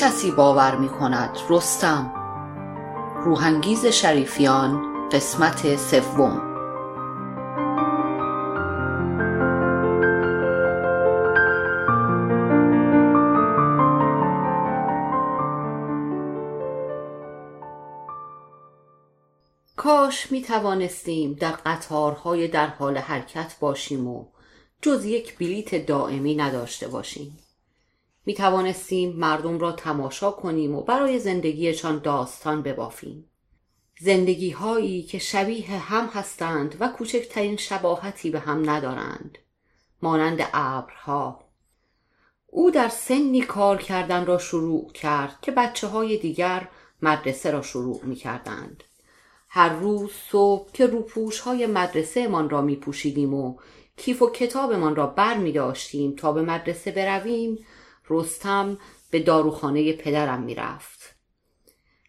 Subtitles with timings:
[0.00, 2.12] کسی باور می کند رستم.
[3.24, 6.42] روهنگیز شریفیان قسمت سوم.
[19.76, 24.24] کاش می توانستیم در قطارهای در حال حرکت باشیم و
[24.82, 27.38] جز یک بلیت دائمی نداشته باشیم.
[28.26, 33.30] می توانستیم مردم را تماشا کنیم و برای زندگیشان داستان ببافیم.
[34.00, 39.38] زندگی هایی که شبیه هم هستند و کوچکترین شباهتی به هم ندارند.
[40.02, 41.44] مانند ابرها.
[42.46, 46.68] او در سنی کار کردن را شروع کرد که بچه های دیگر
[47.02, 48.84] مدرسه را شروع می کردند
[49.48, 53.58] هر روز صبح که روپوش های مدرسه من را می پوشیدیم و
[53.96, 57.66] کیف و کتابمان را بر می داشتیم تا به مدرسه برویم
[58.10, 58.78] رستم
[59.10, 61.16] به داروخانه پدرم می رفت.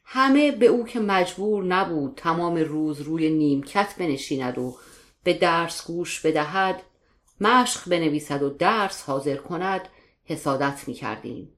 [0.06, 4.78] همه به او که مجبور نبود تمام روز روی نیمکت بنشیند و
[5.24, 6.84] به درس گوش بدهد
[7.42, 9.90] مشق بنویسد و درس حاضر کند
[10.26, 11.54] حسادت می کردیم.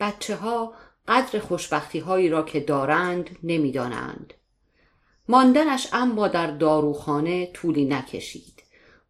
[0.00, 0.74] بچه ها
[1.08, 4.34] قدر خوشبختی هایی را که دارند نمی‌دانند.
[5.28, 8.62] ماندنش اما در داروخانه طولی نکشید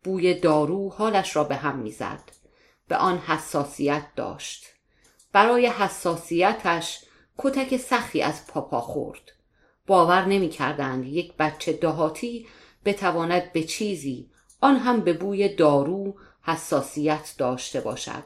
[0.04, 2.39] بوی دارو حالش را به هم می‌زد
[2.90, 4.66] به آن حساسیت داشت.
[5.32, 7.04] برای حساسیتش
[7.38, 9.32] کتک سختی از پاپا خورد.
[9.86, 12.46] باور نمی‌کردند یک بچه دهاتی
[12.84, 14.30] بتواند به چیزی
[14.60, 18.24] آن هم به بوی دارو حساسیت داشته باشد.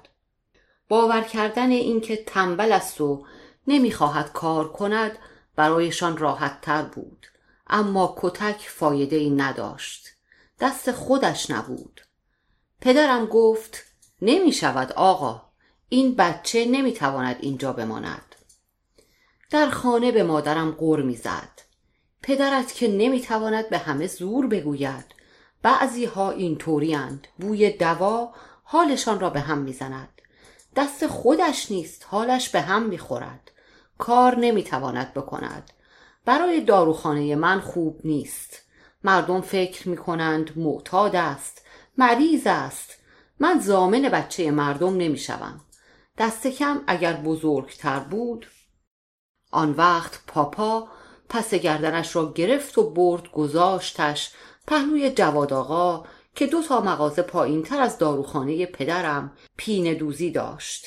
[0.88, 3.26] باور کردن اینکه تنبل است و
[3.66, 5.18] نمی‌خواهد کار کند
[5.56, 7.26] برایشان راحت تر بود.
[7.66, 10.08] اما کتک فایده ای نداشت.
[10.60, 12.00] دست خودش نبود.
[12.80, 15.42] پدرم گفت نمی شود آقا.
[15.88, 18.34] این بچه نمی تواند اینجا بماند.
[19.50, 21.60] در خانه به مادرم غور می‌زد.
[22.22, 25.04] پدرت که نمی تواند به همه زور بگوید.
[25.62, 26.58] بعضی ها این
[26.94, 30.20] اند بوی دوا حالشان را به هم می‌زند.
[30.76, 33.50] دست خودش نیست حالش به هم می‌خورد.
[33.98, 35.70] کار نمی‌تواند بکند.
[36.24, 38.62] برای داروخانه من خوب نیست.
[39.04, 41.66] مردم فکر می کنند معتاد است
[41.98, 43.03] مریض است.
[43.40, 45.60] من زامن بچه مردم نمی شوم.
[46.18, 48.46] دست کم اگر بزرگتر بود.
[49.50, 50.88] آن وقت پاپا
[51.28, 54.32] پس گردنش را گرفت و برد گذاشتش
[54.66, 60.86] پهلوی جواد آقا که دو تا مغازه پایین تر از داروخانه پدرم پین دوزی داشت.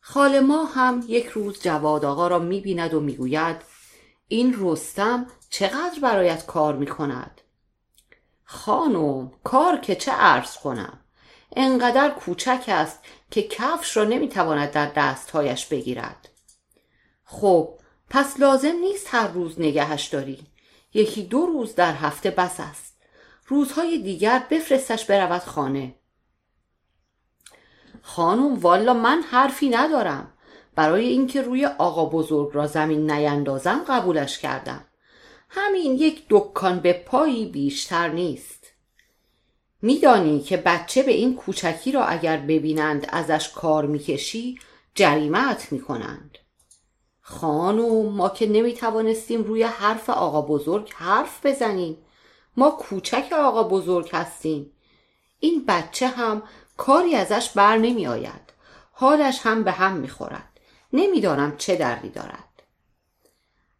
[0.00, 3.56] خال ما هم یک روز جواد آقا را می بیند و می‌گوید
[4.28, 7.40] این رستم چقدر برایت کار می کند
[8.44, 10.99] خانم کار که چه عرض کنم؟
[11.56, 12.98] انقدر کوچک است
[13.30, 16.28] که کفش را نمی‌تواند در دستهایش بگیرد.
[17.24, 17.74] خب
[18.10, 20.38] پس لازم نیست هر روز نگهش داری.
[20.94, 22.96] یکی دو روز در هفته بس است.
[23.46, 25.94] روزهای دیگر بفرستش برود خانه.
[28.02, 30.32] خانم والا من حرفی ندارم.
[30.74, 34.84] برای اینکه روی آقا بزرگ را زمین نیندازم قبولش کردم.
[35.48, 38.59] همین یک دکان به پایی بیشتر نیست.
[39.82, 44.58] میدانی که بچه به این کوچکی را اگر ببینند ازش کار می‌کشی
[44.94, 46.38] جریمت می‌کنند.
[47.20, 51.98] خانم ما که نمی‌توانستیم روی حرف آقا بزرگ حرف بزنیم.
[52.56, 54.72] ما کوچک آقا بزرگ هستیم.
[55.40, 56.42] این بچه هم
[56.76, 58.52] کاری ازش بر نمی آید
[58.92, 60.60] حالش هم به هم می‌خورد.
[60.92, 62.62] نمی‌دانم چه دردی دارد.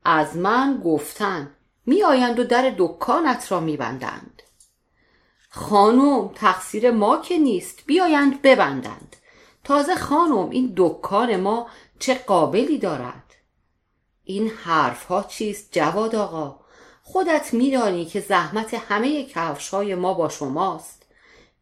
[0.04, 4.42] از من گفتن میآیند و در دکانت را میبندند.
[5.52, 7.82] خانم تقصیر ما که نیست.
[7.86, 9.16] بیایند ببندند.
[9.64, 11.66] تازه خانم این دکان ما
[11.98, 13.24] چه قابلی دارد؟
[14.24, 16.60] این حرف ها چیست جواد آقا؟
[17.02, 21.06] خودت میدانی که زحمت همه کفش های ما با شماست.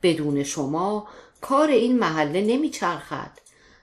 [0.03, 1.09] بدون شما
[1.41, 3.39] کار این محله نمیچرخد.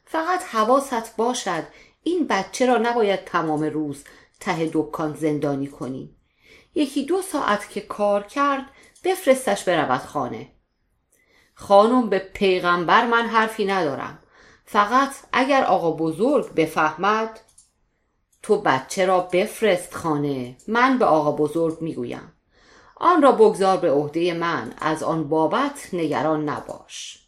[0.05, 1.63] فقط حواست باشد
[2.03, 4.03] این بچه را نباید تمام روز
[4.39, 6.15] ته دکان زندانی کنی
[6.75, 8.65] یکی دو ساعت که کار کرد
[9.05, 10.51] بفرستش برود خانه.
[11.53, 14.19] خانم به پیغمبر من حرفی ندارم.
[14.65, 17.39] فقط اگر آقا بزرگ بفهمد
[18.43, 20.57] تو بچه را بفرست خانه.
[20.67, 22.31] من به آقا بزرگ می‌گویم.
[22.95, 24.73] آن را بگذار به عهده من.
[24.77, 27.25] از آن بابت نگران نباش.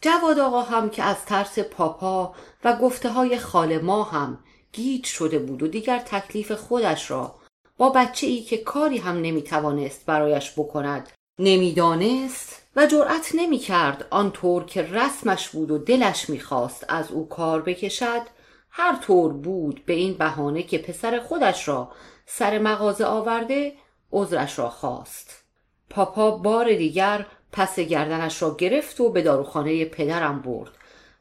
[0.00, 2.34] جواد آقا هم که از ترس پاپا
[2.64, 4.38] و گفته های خال ما هم
[4.72, 7.34] گیج شده بود و دیگر تکلیف خودش را
[7.78, 11.10] با بچه ای که کاری هم نمی‌توانست برایش بکند.
[11.38, 18.22] نمی‌دانست و جرأت نمی‌کرد آنطور که رسمش بود و دلش می‌خواست از او کار بکشد
[18.70, 21.92] هر طور بود به این بهانه که پسر خودش را
[22.26, 23.72] سر مغازه آورده
[24.12, 25.44] عذرش را خواست.
[25.90, 30.70] پاپا بار دیگر پس گردنش را گرفت و به داروخانه پدرم برد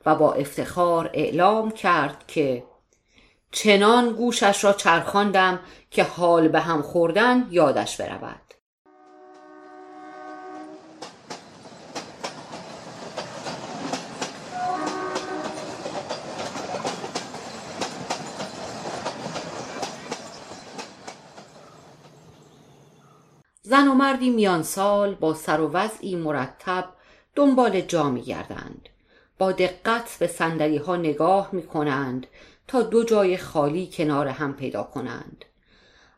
[0.05, 2.63] و با افتخار اعلام کرد که
[3.53, 5.59] چنان گوشش را چرخاندم
[5.91, 8.53] که حال به هم خوردن یادش برود
[23.61, 26.85] زن و مردی میان سال با سر و وضعی مرتب
[27.35, 28.89] دنبال جا می گردند.
[29.37, 32.27] با دقت به سندلی ها نگاه می کنند
[32.67, 35.45] تا دو جای خالی کنار هم پیدا کنند.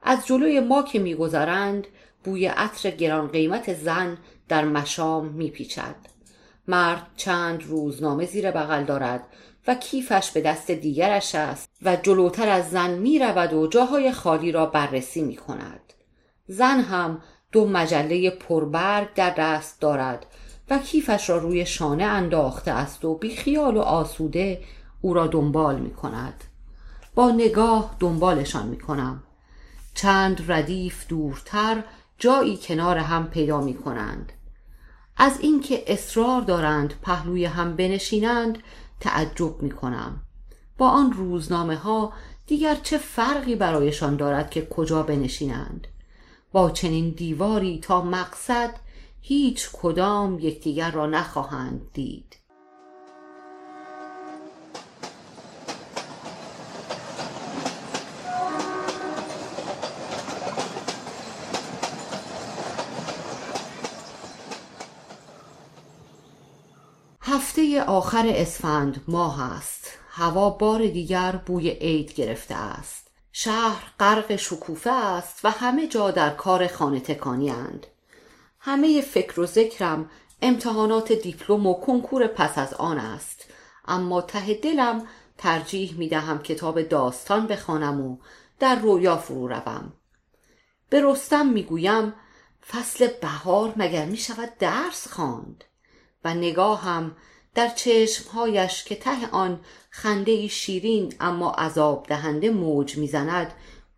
[0.03, 1.88] از جلوی ما که میگذرند
[2.24, 5.95] بوی عطر گران قیمت زن در مشام میپیچد
[6.68, 9.27] مرد چند روزنامه زیر بغل دارد
[9.68, 14.51] و کیفش به دست دیگرش است و جلوتر از زن می رود و جاهای خالی
[14.51, 15.94] را بررسی می کند.
[16.47, 17.21] زن هم
[17.51, 20.25] دو مجله پربرگ در دست دارد
[20.69, 24.62] و کیفش را روی شانه انداخته است و بیخیال و آسوده
[25.06, 26.44] او را دنبال می کند
[27.16, 29.24] با نگاه دنبالشان می کنم
[29.94, 31.84] چند ردیف دورتر
[32.18, 34.31] جایی کنار هم پیدا می کنند
[35.18, 38.57] از اینکه اصرار دارند پهلوی هم بنشینند
[39.00, 40.22] تعجب می کنم
[40.78, 42.13] با آن روزنامه ها
[42.48, 45.88] دیگر چه فرقی برایشان دارد که کجا بنشینند؟
[46.52, 48.75] با چنین دیواری تا مقصد
[49.22, 52.44] هیچ کدام یکدیگر را نخواهند دید.
[67.80, 69.92] آخر اسفند ماه است.
[70.10, 73.07] هوا بار دیگر بوی عید گرفته است.
[73.31, 77.88] شهر غرق شکوفه است و همه جا در کار خانه تکانی اند.
[78.60, 80.10] همه فکر و ذکرم
[80.42, 83.45] امتحانات دیپلم و کنکور پس از آن است.
[83.88, 85.07] اما ته دلم
[85.38, 88.18] ترجیح می دهم کتاب داستان بخوانم و
[88.60, 89.94] در رویا فرو روم.
[90.89, 92.13] به رستم می گویم
[92.68, 95.63] فصل بهار مگر می شود درس خواند؟
[96.24, 97.16] و نگاهم
[97.56, 99.60] در چشمهایش که ته آن
[99.90, 103.54] خنده شیرین اما عذاب دهنده موج می‌زند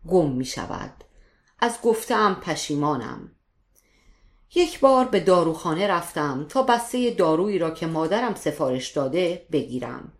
[0.08, 0.92] گم می شود
[1.60, 3.30] از گفتم پشیمانم.
[4.54, 10.12] یک بار به داروخانه رفتم تا بسته دارویی را که مادرم سفارش داده بگیرم.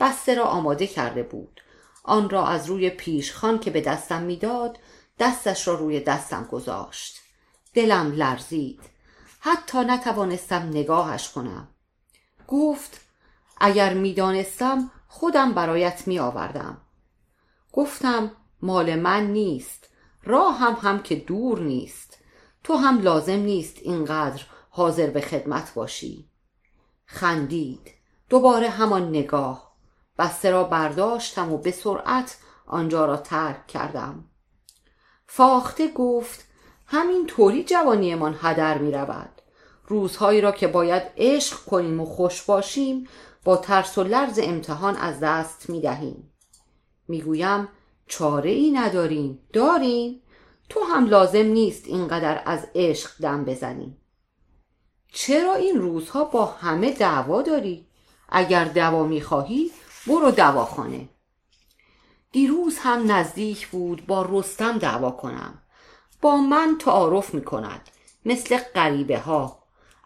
[0.00, 1.60] بسته را آماده کرده بود.
[2.04, 4.78] آن را از روی پیشخان که به دستم می‌داد
[5.18, 7.16] دستش را روی دستم گذاشت.
[7.74, 8.80] دلم لرزید.
[9.40, 11.68] حتی نتوانستم نگاهش کنم.
[12.52, 13.00] گفت
[13.60, 16.76] اگر می‌دانستم خودم برایت می آوردم
[17.72, 18.30] گفتم
[18.62, 19.88] مال من نیست
[20.24, 22.18] راه هم هم که دور نیست.
[22.64, 26.28] تو هم لازم نیست اینقدر حاضر به خدمت باشی.
[27.06, 27.90] خندید.
[28.28, 29.72] دوباره همان نگاه.
[30.18, 34.24] بسته را برداشتم و به سرعت آنجا را ترک کردم.
[35.26, 36.44] فاخته گفت
[36.86, 39.41] همین طوری جوانیمان هدر می رود
[39.92, 43.08] روزهایی را که باید عشق کنیم و خوش باشیم
[43.44, 46.32] با ترس و لرز امتحان از دست می دهیم
[47.08, 47.68] می گویم
[48.06, 50.22] چاره ای نداریم داریم.
[50.68, 53.96] تو هم لازم نیست اینقدر از عشق دم بزنی.
[55.12, 57.86] چرا این روزها با همه دعوا داری؟
[58.28, 59.70] اگر دوا می‌خواهی
[60.06, 61.08] برو دواخانه.
[62.32, 65.62] دیروز هم نزدیک بود با رستم دعوا کنم.
[66.20, 67.88] با من تعارف می کند
[68.24, 69.61] مثل غریبه ها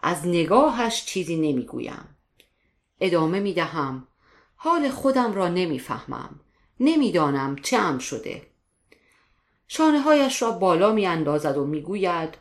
[0.09, 2.17] از نگاهش چیزی نمی‌گویم.
[3.01, 4.07] ادامه می دهم
[4.57, 6.41] حال خودم را نمی‌فهمم.
[6.81, 8.47] نمی‌دانم چه ام شده.
[9.69, 12.35] شانه هایش را بالا می اندازد و می‌گوید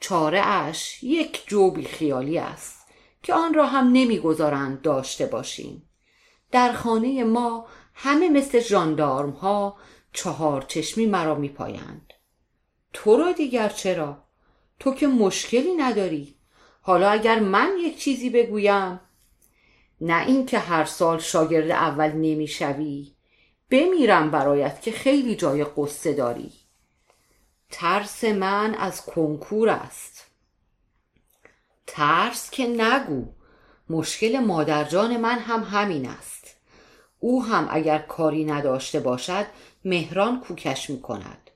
[0.00, 2.86] چاره اش یک جوبی خیالی است
[3.22, 5.82] که آن را هم نمی‌گذارند داشته باشیم.
[6.50, 9.76] در خانه ما همه مثل جاندارم ها
[10.12, 12.12] چهار چشمی مرا میپایند.
[12.92, 14.22] تو را دیگر چرا؟
[14.80, 16.35] تو که مشکلی نداری.
[16.86, 19.00] حالا اگر من یک چیزی بگویم.
[20.00, 23.12] نه اینکه هر سال شاگرد اول نمی‌شوی.
[23.70, 26.52] بمیرم برایت که خیلی جای قصه داری.
[27.70, 30.26] ترس من از کنکور است.
[31.86, 33.24] ترس که نگو.
[33.90, 36.56] مشکل مادرجان من هم همین است.
[37.18, 39.46] او هم اگر کاری نداشته باشد
[39.84, 41.50] مهران کوکش می کند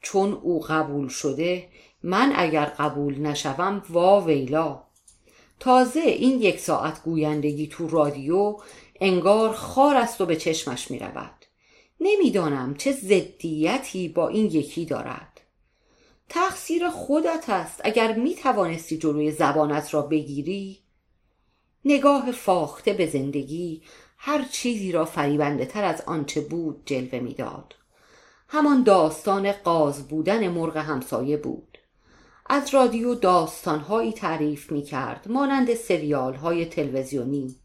[0.00, 1.68] چون او قبول شده
[2.06, 4.82] من اگر قبول نشوم وا ویلا.
[5.60, 8.56] تازه این یک ساعت گویندگی تو رادیو
[9.00, 11.44] انگار خار است و به چشمش می رود
[12.00, 15.40] نمی‌دانم چه ضدیتی با این یکی دارد.
[16.28, 17.80] تقصیر خودت است.
[17.84, 20.78] اگر می توانستی جلوی زبانت را بگیری
[21.84, 23.82] نگاه فاخته به زندگی
[24.18, 27.74] هر چیزی را فریبنده تر از آنچه بود جلوه می‌داد.
[28.48, 31.73] همان داستان قاز بودن مرغ همسایه بود.
[32.46, 37.56] از رادیو داستانهایی تعریف می کرد مانند سریال های تلویزیونی.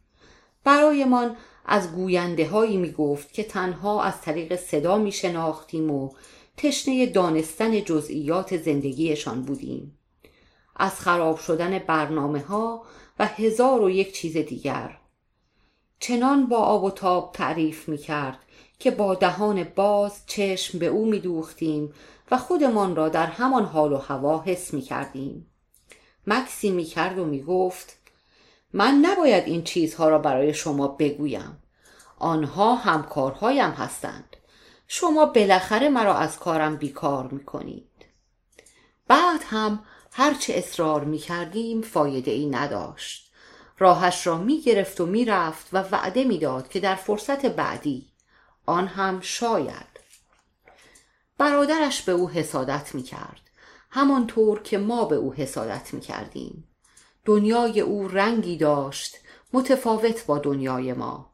[0.64, 6.12] برایمان از گوینده هایی می گفت که تنها از طریق صدا می شناختیم و
[6.58, 10.00] تشنه دانستن جزئیات زندگیشان بودیم.
[10.76, 12.86] از خراب شدن برنامه ها
[13.20, 14.98] و هزار و یک چیز دیگر.
[16.00, 18.40] چنان با آب و تاب تعریف می کرد
[18.80, 21.94] که با دهان باز چشم به او می دوختیم
[22.32, 25.46] و خودمان را در همان حال و هوا حس می کردیم
[26.28, 28.00] مکسی می کرد و می گفت
[28.74, 31.64] من نباید این چیزها را برای شما بگویم.
[32.20, 34.38] آنها همکارهایم هستند.
[34.88, 37.90] شما بالاخره مرا از کارم بیکار می کنید
[39.08, 43.32] بعد هم هرچه اصرار می کردیم فایده ای نداشت.
[43.80, 48.09] راهش را می گرفت و می رفت و وعده می داد که در فرصت بعدی
[48.70, 50.00] آن هم شاید.
[51.38, 53.42] برادرش به او حسادت می کرد
[53.90, 56.68] همانطور که ما به او حسادت می کردیم
[57.26, 59.18] دنیای او رنگی داشت
[59.54, 61.34] متفاوت با دنیای ما.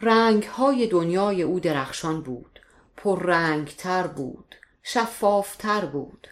[0.00, 2.60] رنگ های دنیای او درخشان بود
[2.96, 3.76] پر رنگ
[4.16, 6.26] بود شفافتر بود.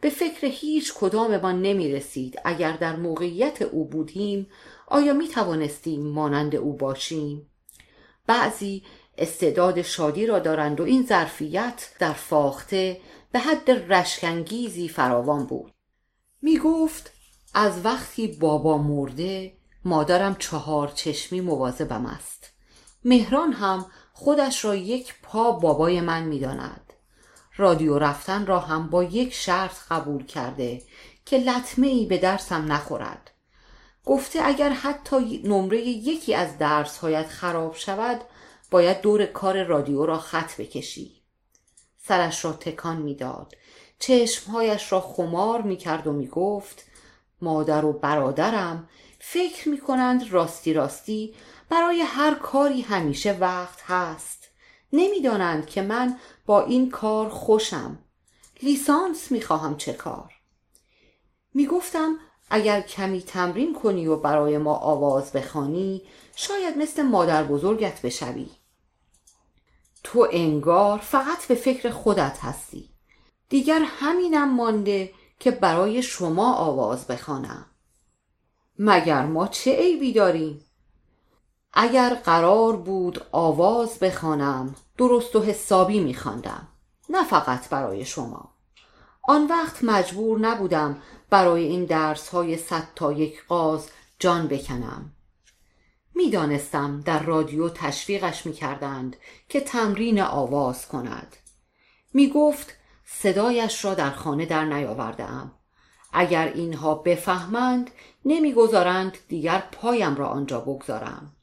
[0.00, 4.46] به فکر هیچ کداممان نمی رسید اگر در موقعیت او بودیم
[4.86, 7.50] آیا می توانستیم مانند او باشیم؟
[8.26, 8.82] بعضی
[9.18, 13.00] استعداد شادی را دارند و این ظرفیت در فاخته
[13.32, 15.72] به حد رشکنگیزی فراوان بود.
[16.42, 17.12] می گفت
[17.54, 19.52] از وقتی بابا مرده
[19.84, 22.52] مادرم چهار چشمی مواظبم است.
[23.04, 26.92] مهران هم خودش را یک پا بابای من می داند.
[27.56, 30.82] رادیو رفتن را هم با یک شرط قبول کرده
[31.24, 33.30] که لطمه ای به درسم نخورد.
[34.04, 38.20] گفته اگر حتی نمره یکی از درسهایت خراب شود
[38.70, 41.22] باید دور کار رادیو را خط بکشی.
[41.98, 43.54] سرش را تکان می‌داد.
[43.98, 46.84] چشمهایش را خمار می‌کرد و می‌گفت
[47.42, 51.34] مادر و برادرم فکر می‌کنند راستی راستی
[51.68, 54.48] برای هر کاری همیشه وقت هست.
[54.92, 57.98] نمی‌دانند که من با این کار خوشم.
[58.62, 60.32] لیسانس می‌خواهم چه کار؟
[61.54, 62.18] می‌گفتم
[62.50, 66.02] اگر کمی تمرین کنی و برای ما آواز بخوانی
[66.36, 68.50] شاید مثل مادر بزرگت بشوی.
[70.08, 72.90] تو انگار فقط به فکر خودت هستی.
[73.48, 77.66] دیگر همینم مانده که برای شما آواز بخوانم.
[78.78, 80.64] مگر ما چه عیبی داریم؟
[81.72, 86.68] اگر قرار بود آواز بخوانم درست و حسابی میخواندم
[87.08, 88.54] نه فقط برای شما.
[89.28, 95.12] آن وقت مجبور نبودم برای این درس های صد تا یک قاز جان بکنم.
[96.16, 99.16] می‌دانستم در رادیو تشویقش می‌کردند
[99.48, 101.36] که تمرین آواز کند.
[102.14, 105.52] می‌گفت صدایش را در خانه در نیاوردم
[106.12, 107.90] اگر اینها بفهمند
[108.24, 111.36] نمی‌گذارند دیگر پایم را آنجا بگذارم.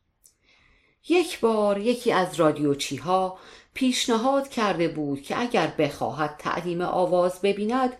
[1.10, 3.39] یک بار یکی از رادیوچی ها
[3.74, 7.94] پیشنهاد کرده بود که اگر بخواهد تعلیم آواز ببیند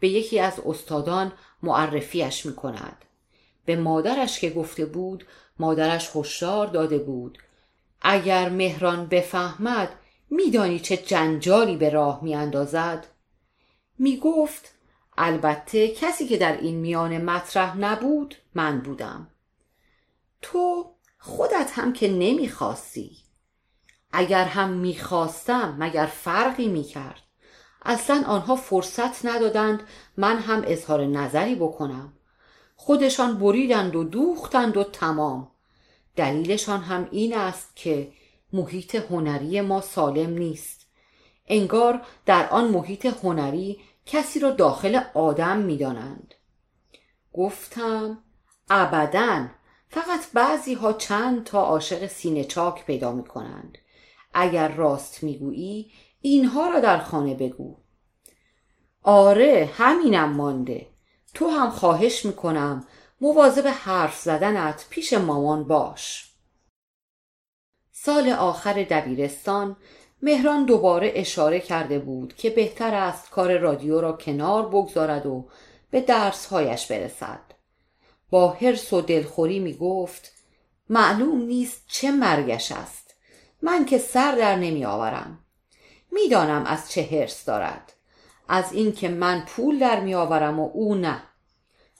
[0.00, 1.32] به یکی از استادان
[1.62, 3.04] معرفیش می کند.
[3.64, 5.26] به مادرش که گفته بود
[5.60, 7.38] مادرش هشدار داده بود.
[8.02, 9.88] اگر مهران بفهمد
[10.30, 13.06] میدانی چه جنجالی به راه میاندازد؟
[13.98, 14.74] می گفت
[15.18, 19.28] البته کسی که در این میان مطرح نبود من بودم.
[20.42, 23.16] تو خودت هم که نمی‌خواستی.
[24.12, 27.20] اگر هم می‌خواستم مگر فرقی می‌کرد؟
[27.84, 29.82] اصلا آنها فرصت ندادند
[30.16, 32.12] من هم اظهار نظری بکنم.
[32.82, 35.50] خودشان بریدند و دوختند و تمام.
[36.16, 38.12] دلیلشان هم این است که
[38.52, 40.86] محیط هنری ما سالم نیست.
[41.46, 46.34] انگار در آن محیط هنری کسی را داخل آدم می‌دانند.
[47.32, 48.18] گفتم
[48.70, 49.46] ابدا.
[49.88, 53.78] فقط بعضی ها چند تا عاشق سینه چاک پیدا می کنند
[54.34, 57.76] اگر راست می‌گویی اینها را در خانه بگو.
[59.02, 60.89] آره همینم مانده.
[61.34, 62.86] تو هم خواهش می‌کنم
[63.20, 66.30] مواظب حرف زدنت پیش مامان باش.
[67.92, 69.76] سال آخر دبیرستان
[70.22, 75.48] مهران دوباره اشاره کرده بود که بهتر است کار رادیو را کنار بگذارد و
[75.90, 77.40] به درسهایش برسد.
[78.30, 80.32] با حرس و دلخوری می گفت
[80.88, 83.14] معلوم نیست چه مرگش است.
[83.62, 85.38] من که سر در نمی آورم
[86.12, 87.92] می‌دانم از چه حرس دارد.
[88.52, 91.22] از اینکه من پول در می آورم و او نه.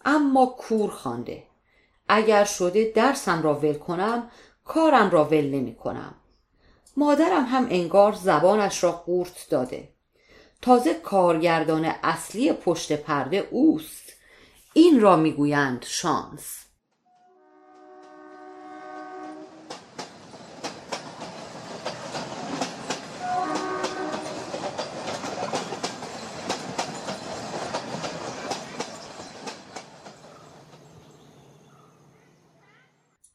[0.04, 1.42] اما کور خوانده.
[2.09, 4.30] اگر شده درسم را ول کنم
[4.64, 6.14] کارم را ول نمی کنم
[6.97, 9.88] مادرم هم انگار زبانش را قورت داده.
[10.62, 14.12] تازه کارگردان اصلی پشت پرده اوست.
[14.73, 16.60] این را می‌گویند شانس.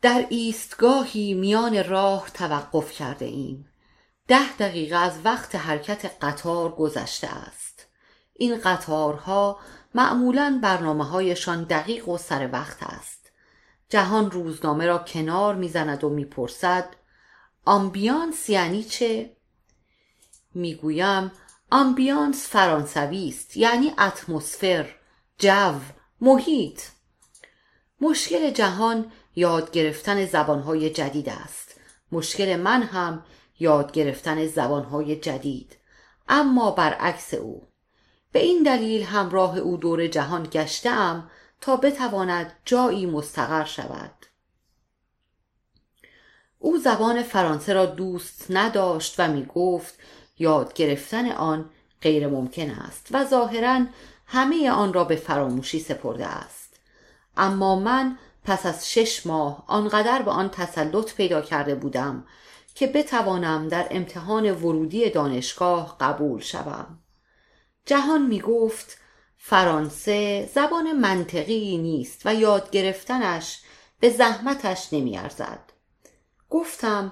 [0.05, 3.69] در ایستگاهی میان راه توقف کرده ایم.
[4.27, 7.87] ده دقیقه از وقت حرکت قطار گذشته است.
[8.33, 9.59] این قطارها
[9.95, 13.31] معمولا برنامه هایشان دقیق و سر وقت است.
[13.89, 16.89] جهان روزنامه را کنار می‌زند و می‌پرسد
[17.65, 19.37] ambiance یعنی چه؟
[20.53, 21.31] می‌گویم
[21.71, 24.95] ambiance فرانسوی است یعنی اتمسفر
[25.39, 25.79] جو
[26.21, 26.81] محیط.
[28.01, 31.75] مشکل جهان یاد گرفتن زبانهای جدید است.
[32.11, 33.23] مشکل من هم
[33.59, 35.77] یاد گرفتن زبانهای جدید.
[36.27, 37.67] اما برعکس او.
[38.31, 41.29] به این دلیل همراه او دور جهان گشتم
[41.61, 44.11] تا بتواند جایی مستقر شود.
[46.59, 49.99] او زبان فرانسه را دوست نداشت و می گفت
[50.39, 51.69] یاد گرفتن آن
[52.01, 53.85] غیر ممکن است و ظاهرا
[54.25, 56.79] همه آن را به فراموشی سپرده است.
[57.37, 62.25] اما من پس از شش ماه آنقدر به آن تسلط پیدا کرده بودم
[62.75, 66.99] که بتوانم در امتحان ورودی دانشگاه قبول شوم
[67.85, 68.97] جهان می گفت
[69.37, 73.61] فرانسه زبان منطقی نیست و یاد گرفتنش
[73.99, 75.59] به زحمتش نمی ارزد.
[76.49, 77.11] گفتم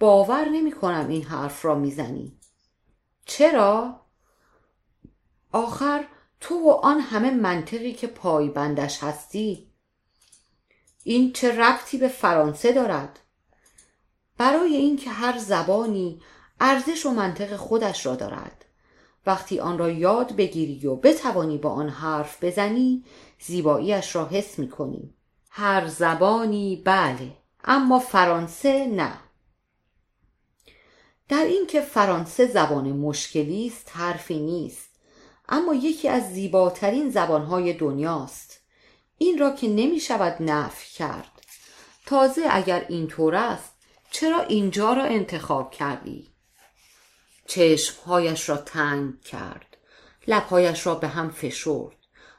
[0.00, 2.38] باور نمی کنم این حرف را می‌زنی.
[3.26, 4.00] چرا؟
[5.52, 6.04] آخر
[6.40, 9.73] تو و آن همه منطقی که پایبندش هستی
[11.04, 13.20] این چه ربطی به فرانسه دارد؟
[14.38, 16.20] برای اینکه هر زبانی
[16.60, 18.64] ارزش و منطق خودش را دارد.
[19.26, 23.04] وقتی آن را یاد بگیری و بتوانی با آن حرف بزنی
[23.40, 25.14] زیباییش را حس می کنی
[25.50, 27.32] هر زبانی بله
[27.64, 29.12] اما فرانسه نه.
[31.28, 34.90] در اینکه فرانسه زبان مشکلی است حرفی نیست.
[35.48, 38.53] اما یکی از زیباترین زبانهای دنیاست.
[39.18, 41.42] این را که نمی شود نفی کرد.
[42.06, 43.74] تازه اگر اینطور است
[44.10, 46.28] چرا اینجا را انتخاب کردی؟
[47.46, 49.76] چشمهایش را تنگ کرد.
[50.28, 51.96] لبهایش را به هم فشرد.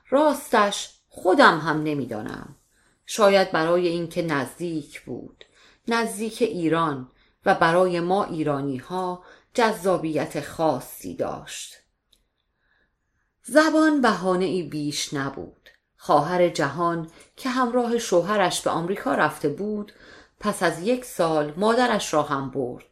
[0.09, 2.55] راستش خودم هم نمی‌دانم.
[3.05, 5.45] شاید برای اینکه نزدیک بود.
[5.87, 7.11] نزدیک ایران
[7.45, 11.75] و برای ما ایرانی ها جذابیت خاصی داشت.
[13.43, 15.64] زبان بهانه ای بیش نبود.
[16.05, 19.91] خواهر جهان که همراه شوهرش به آمریکا رفته بود
[20.39, 22.83] پس از یک سال مادرش را هم برد.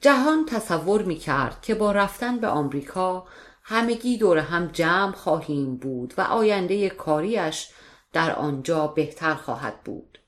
[0.00, 3.26] جهان تصور می کرد که با رفتن به آمریکا
[3.62, 7.70] همگی دور هم جمع خواهیم بود و آینده کاریش
[8.12, 10.18] در آنجا بهتر خواهد بود.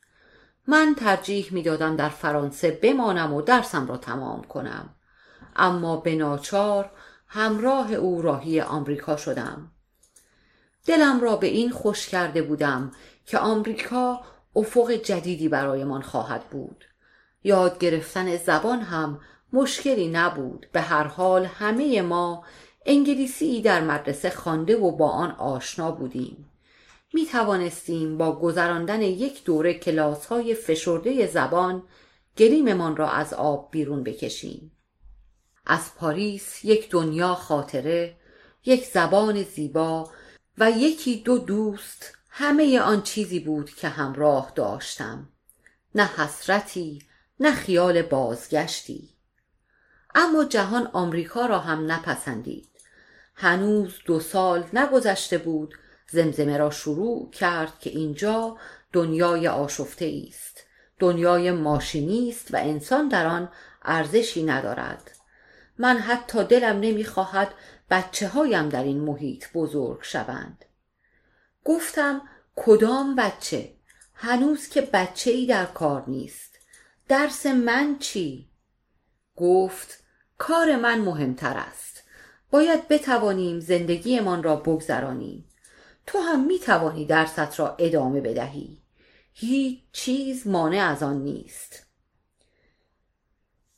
[0.67, 4.95] من ترجیح می دادم در فرانسه بمانم و درسم را تمام کنم.
[5.57, 6.91] اما به ناچار
[7.27, 9.73] همراه او راهی آمریکا شدم.
[10.89, 12.93] دلم را به این خوش کرده بودم
[13.27, 14.21] که آمریکا
[14.57, 16.85] افق جدیدی برایمان خواهد بود.
[17.45, 19.21] یاد گرفتن زبان هم
[19.53, 20.67] مشکلی نبود.
[20.73, 22.45] به هر حال همه ما
[22.87, 26.51] انگلیسی در مدرسه خوانده و با آن آشنا بودیم.
[27.15, 31.83] می توانستیم با گذراندن یک دوره کلاس های فشرده زبان
[32.39, 34.73] گلیممان را از آب بیرون بکشیم.
[35.67, 38.17] از پاریس یک دنیا خاطره
[38.65, 40.11] یک زبان زیبا
[40.61, 45.29] و یکی دو دوست همه آن چیزی بود که همراه داشتم.
[45.95, 47.03] نه حسرتی
[47.41, 49.09] نه خیال بازگشتی.
[50.15, 52.69] اما جهان آمریکا را هم نپسندید.
[53.35, 55.75] هنوز دو سال نگذشته بود
[56.11, 58.57] زمزمه را شروع کرد که اینجا
[58.93, 60.65] دنیای آشفته است.
[60.99, 63.49] دنیای ماشینی است و انسان در آن
[63.83, 65.11] ارزشی ندارد.
[65.79, 67.55] من حتی دلم نمی‌خواهد
[67.91, 70.65] بچه هایم در این محیط بزرگ شوند.
[71.65, 72.23] گفتم
[72.57, 73.73] کدام بچه؟
[74.15, 76.59] هنوز که بچه ای در کار نیست.
[77.09, 78.49] درس من چی؟
[79.37, 80.03] گفت
[80.39, 82.03] کار من مهمتر است.
[82.51, 85.45] باید بتوانیم زندگیمان را بگذرانیم.
[86.07, 88.83] تو هم می توانی درست را ادامه بدهی.
[89.33, 91.88] هیچ چیز مانع از آن نیست.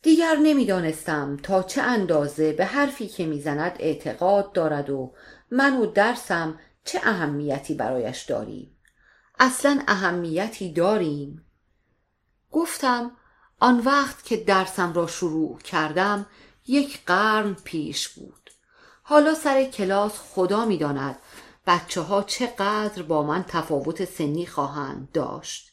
[0.03, 5.13] دیگر نمی‌دانستم تا چه اندازه به حرفی که می‌زند اعتقاد دارد و
[5.51, 8.77] من و درسم چه اهمیتی برایش داریم.
[9.39, 11.45] اصلا اهمیتی داریم.
[12.51, 13.11] گفتم
[13.59, 16.27] آن وقت که درسم را شروع کردم
[16.67, 18.51] یک قرن پیش بود.
[19.03, 21.19] حالا سر کلاس خدا می‌داند
[21.67, 25.73] بچه ها چقدر با من تفاوت سنی خواهند داشت.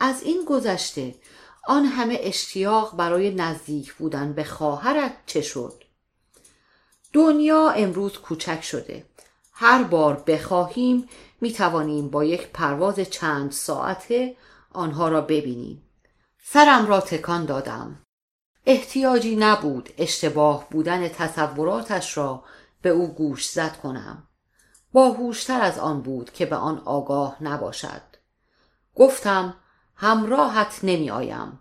[0.00, 1.14] از این گذشته
[1.66, 5.84] آن همه اشتیاق برای نزدیک بودن به خواهرت چه شد؟
[7.12, 9.06] دنیا امروز کوچک شده.
[9.52, 11.08] هر بار بخواهیم
[11.40, 14.36] می توانیم با یک پرواز چند ساعته
[14.72, 15.82] آنها را ببینیم.
[16.42, 18.04] سرم را تکان دادم.
[18.66, 22.44] احتیاجی نبود اشتباه بودن تصوراتش را
[22.82, 24.28] به او گوش زد کنم.
[24.92, 28.02] باهوشتر از آن بود که به آن آگاه نباشد.
[28.94, 29.54] گفتم
[30.04, 31.58] همراهت نمی آیم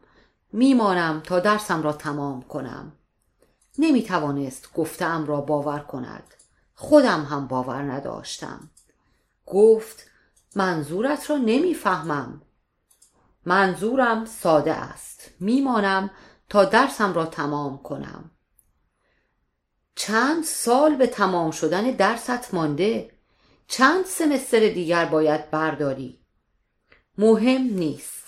[0.54, 2.92] میمانم تا درسم را تمام کنم.
[3.78, 6.34] نمی توانست گفتم را باور کند.
[6.76, 8.70] خودم هم باور نداشتم.
[9.46, 10.08] گفت
[10.56, 12.42] منظورت را نمی‌فهمم.
[13.46, 15.32] منظورم ساده است.
[15.40, 16.12] میمانم
[16.50, 18.32] تا درسم را تمام کنم.
[19.96, 23.12] چند سال به تمام شدن درست مانده؟
[23.68, 26.20] چند سمستر دیگر باید برداری؟
[27.18, 28.23] مهم نیست.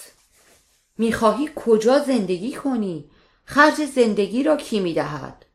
[0.98, 3.10] می‌خواهی کجا زندگی کنی؟
[3.46, 5.46] خرج زندگی را کی می‌دهد؟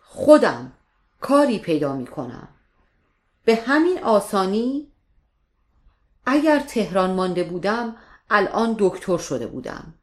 [0.00, 0.72] خودم
[1.20, 2.48] کاری پیدا می‌کنم.
[3.44, 4.92] به همین آسانی
[6.26, 7.96] اگر تهران مانده بودم
[8.30, 9.94] الان دکتر شده بودم.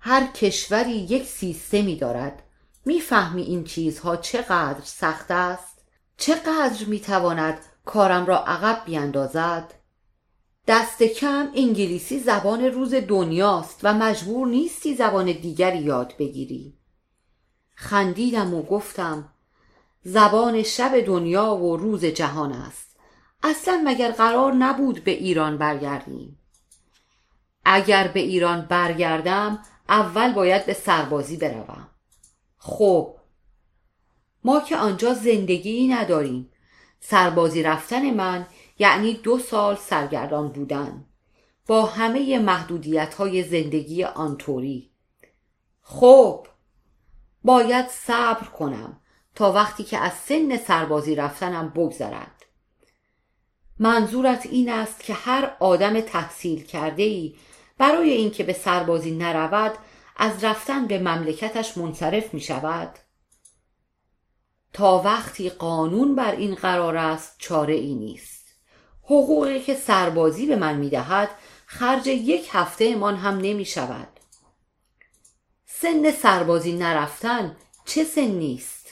[0.00, 2.42] هر کشوری یک سیستمی دارد.
[2.84, 5.84] می‌فهمی این چیزها چقدر سخت است؟
[6.16, 9.74] چقدر می‌تواند کارم را عقب بیاندازد؟
[10.68, 16.74] دست کم انگلیسی زبان روز دنیاست و مجبور نیستی زبان دیگری یاد بگیری.
[17.74, 19.28] خندیدم و گفتم
[20.04, 22.96] زبان شب دنیا و روز جهان است.
[23.42, 26.38] اصلا مگر قرار نبود به ایران برگردیم؟
[27.64, 31.88] اگر به ایران برگردم اول باید به سربازی بروم.
[32.58, 33.14] خب
[34.44, 36.50] ما که آنجا زندگی نداریم.
[37.00, 38.46] سربازی رفتن من
[38.78, 41.04] یعنی دو سال سرگردان بودن.
[41.66, 44.90] با همه محدودیت های زندگی آنطوری.
[45.80, 46.46] خب
[47.44, 49.00] باید صبر کنم
[49.34, 52.44] تا وقتی که از سن سربازی رفتنم بگذرد.
[53.78, 57.36] منظورت این است که هر آدم تحصیل کرده ای
[57.78, 59.78] برای اینکه به سربازی نرود
[60.16, 62.98] از رفتن به مملکتش منصرف می شود
[64.72, 68.37] تا وقتی قانون بر این قرار است چاره ای نیست.
[69.10, 71.30] حقوقی که سربازی به من می دهد
[71.66, 74.08] خرج یک هفته من هم نمی شود
[75.66, 78.86] سن سربازی نرفتن چه سن نیست؟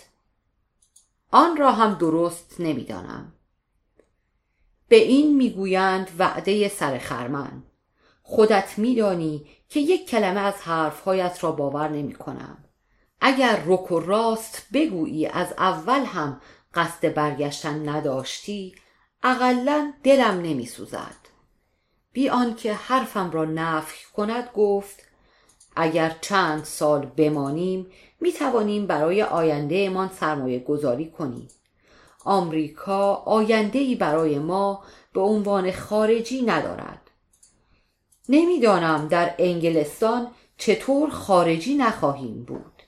[1.30, 3.32] آن را هم درست نمی‌دانم.
[4.88, 7.62] به این می‌گویند وعده سر خرمن.
[8.22, 12.64] خودت میدانی که یک کلمه از حرفهایت را باور نمی کنم
[13.20, 16.40] اگر رک و راست بگویی از اول هم
[16.74, 18.74] قصد برگشتن نداشتی
[19.28, 21.16] اقلا دلم نمی سوزد
[22.12, 25.02] بی آنکه حرفم را نفی کند گفت
[25.76, 27.86] اگر چند سال بمانیم
[28.20, 31.48] می توانیم برای آینده من سرمایه گذاری کنیم.
[32.24, 37.10] آمریکا آینده ای برای ما به عنوان خارجی ندارد.
[38.28, 42.82] نمی‌دانم در انگلستان چطور خارجی نخواهیم بود.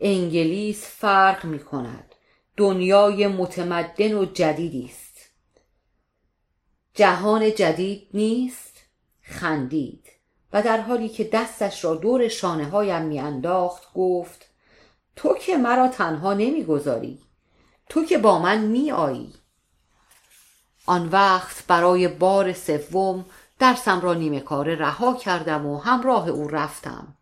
[0.00, 2.14] انگلیس فرق می کند
[2.56, 5.01] دنیای متمدن و جدیدی است.
[6.94, 8.76] جهان جدید نیست؟
[9.22, 10.08] خندید.
[10.52, 14.50] و در حالی که دستش را دور شانه هایم میانداخت گفت
[15.16, 17.18] تو که مرا تنها نمی‌گذاری.
[17.88, 19.32] تو که با من میآیی.
[20.86, 23.24] آن وقت برای بار سوم
[23.58, 27.16] درسم را نیمه کاره رها کردم و همراه او رفتم.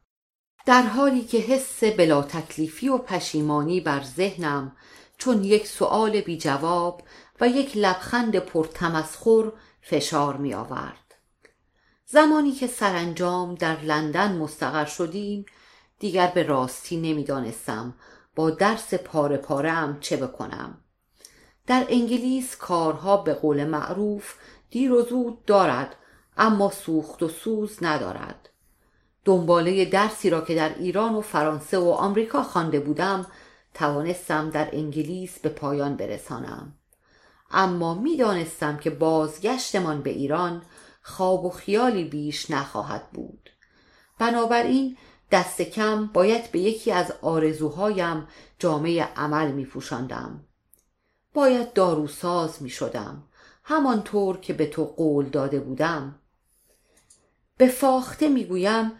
[0.66, 4.76] در حالی که حس بلا تکلیفی و پشیمانی بر ذهنم
[5.18, 7.02] چون یک سؤال بی جواب
[7.40, 11.14] و یک لبخند پرتمسخر فشار می آورد.
[12.06, 15.46] زمانی که سرانجام در لندن مستقر شدیم
[15.98, 17.94] دیگر به راستی نمی‌دانستم
[18.36, 20.78] با درس پاره پاره هم چه بکنم.
[21.66, 24.34] در انگلیس کارها به قول معروف
[24.70, 25.96] دیر و زود دارد
[26.36, 28.48] اما سوخت و سوز ندارد.
[29.24, 33.26] دنباله درسی را که در ایران و فرانسه و آمریکا خوانده بودم
[33.74, 36.79] توانستم در انگلیس به پایان برسانم.
[37.50, 40.62] اما می‌دانستم که بازگشتمان به ایران
[41.02, 43.50] خواب و خیالی بیش نخواهد بود
[44.18, 44.96] بنابراین
[45.30, 50.44] دست کم باید به یکی از آرزوهایم جامعه عمل می پوشندم.
[51.34, 53.22] باید داروساز می شدم
[53.64, 56.14] همانطور که به تو قول داده بودم
[57.56, 58.92] به فاخته می گویم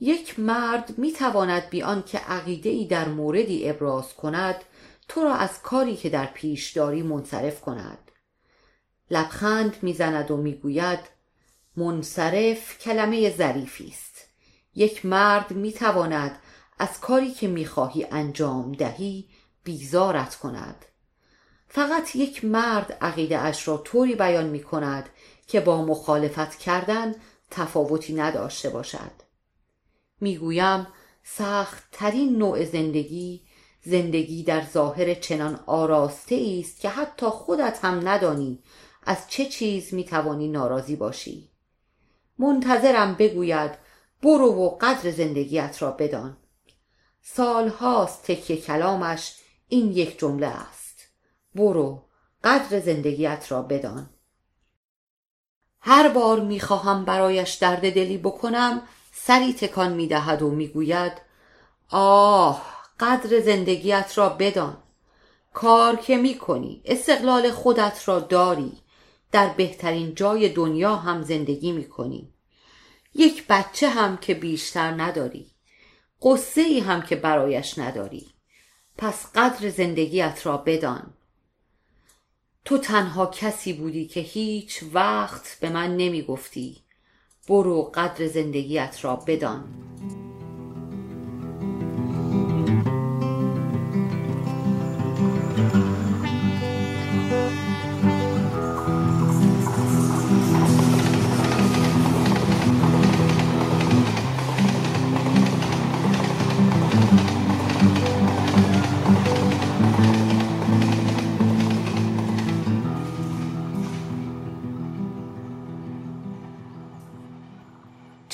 [0.00, 4.64] یک مرد می تواند بیان که عقیده ای در موردی ابراز کند
[5.08, 8.10] تو را از کاری که در پیش داری منصرف کند.
[9.10, 11.00] لبخند می‌زند و می‌گوید
[11.76, 14.28] منصرف کلمه ظریفی است.
[14.74, 16.38] یک مرد می‌تواند
[16.78, 19.28] از کاری که می‌خواهی انجام دهی
[19.64, 20.84] بیزارت کند.
[21.68, 25.08] فقط یک مرد عقیده اش را طوری بیان می کند
[25.46, 27.14] که با مخالفت کردن
[27.50, 29.12] تفاوتی نداشته باشد.
[30.20, 30.86] می‌گویم
[31.24, 33.46] سخت ترین نوع زندگی
[33.84, 38.62] زندگی در ظاهر چنان آراسته است که حتی خودت هم ندانی
[39.06, 41.50] از چه چیز می‌توانی ناراضی باشی.
[42.38, 43.70] منتظرم بگوید
[44.22, 46.36] برو و قدر زندگیت را بدان.
[47.22, 49.34] سالهاست تکیه کلامش
[49.68, 51.00] این یک جمله است.
[51.54, 52.02] برو
[52.44, 54.10] قدر زندگیت را بدان.
[55.80, 61.12] هر بار می‌خواهم برایش درد دلی بکنم سری تکان می‌دهد و می‌گوید
[61.90, 64.76] آه قدر زندگیت را بدان.
[65.52, 68.72] کار که می‌کنی استقلال خودت را داری.
[69.32, 72.32] در بهترین جای دنیا هم زندگی می‌کنی.
[73.14, 75.50] یک بچه هم که بیشتر نداری.
[76.22, 78.26] قصه ای هم که برایش نداری.
[78.98, 81.14] پس قدر زندگیت را بدان.
[82.64, 86.82] تو تنها کسی بودی که هیچ وقت به من نمی گفتی
[87.48, 89.64] برو قدر زندگیت را بدان.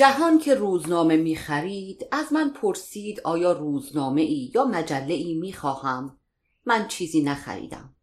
[0.01, 5.53] جهان که روزنامه می خرید از من پرسید آیا روزنامه ای یا مجله ای می
[5.53, 6.19] خواهم
[6.65, 7.95] من چیزی نخریدم.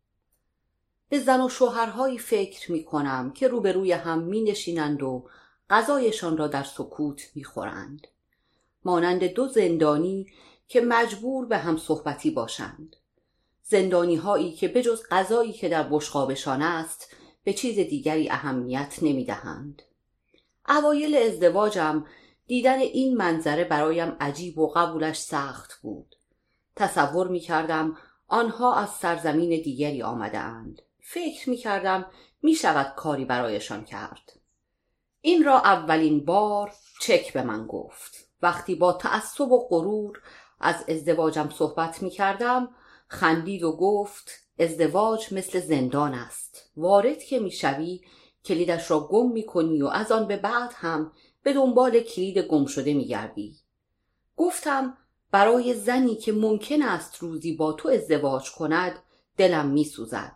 [1.10, 5.30] به زن و شوهرهایی فکر می کنم که روبروی هم می نشینند و
[5.70, 8.08] غذایشان را در سکوت می خورند
[8.86, 10.28] مانند دو زندانی
[10.68, 12.96] که مجبور به هم صحبتی باشند.
[13.64, 19.82] زندانی هایی که بجز غذایی که در بشقابشان است به چیز دیگری اهمیت نمی دهند
[20.68, 22.06] اوایل ازدواجم
[22.48, 26.16] دیدن این منظره برایم عجیب و قبولش سخت بود.
[26.76, 30.82] تصور می کردم آنها از سرزمین دیگری آمده اند.
[31.00, 32.06] فکر می کردم
[32.42, 34.34] می شود کاری برایشان کرد.
[35.22, 38.30] این را اولین بار چک به من گفت.
[38.42, 40.22] وقتی با تعصب و غرور
[40.60, 42.70] از ازدواجم صحبت می کردم
[43.08, 46.72] خندید و گفت ازدواج مثل زندان است.
[46.78, 48.02] وارد که می شوی
[48.48, 51.12] کلیدش را گم می کنی و از آن به بعد هم
[51.44, 53.56] به دنبال کلید گم شده می گردی.
[54.38, 54.98] گفتم
[55.32, 59.00] برای زنی که ممکن است روزی با تو ازدواج کند
[59.38, 60.36] دلم می سوزد.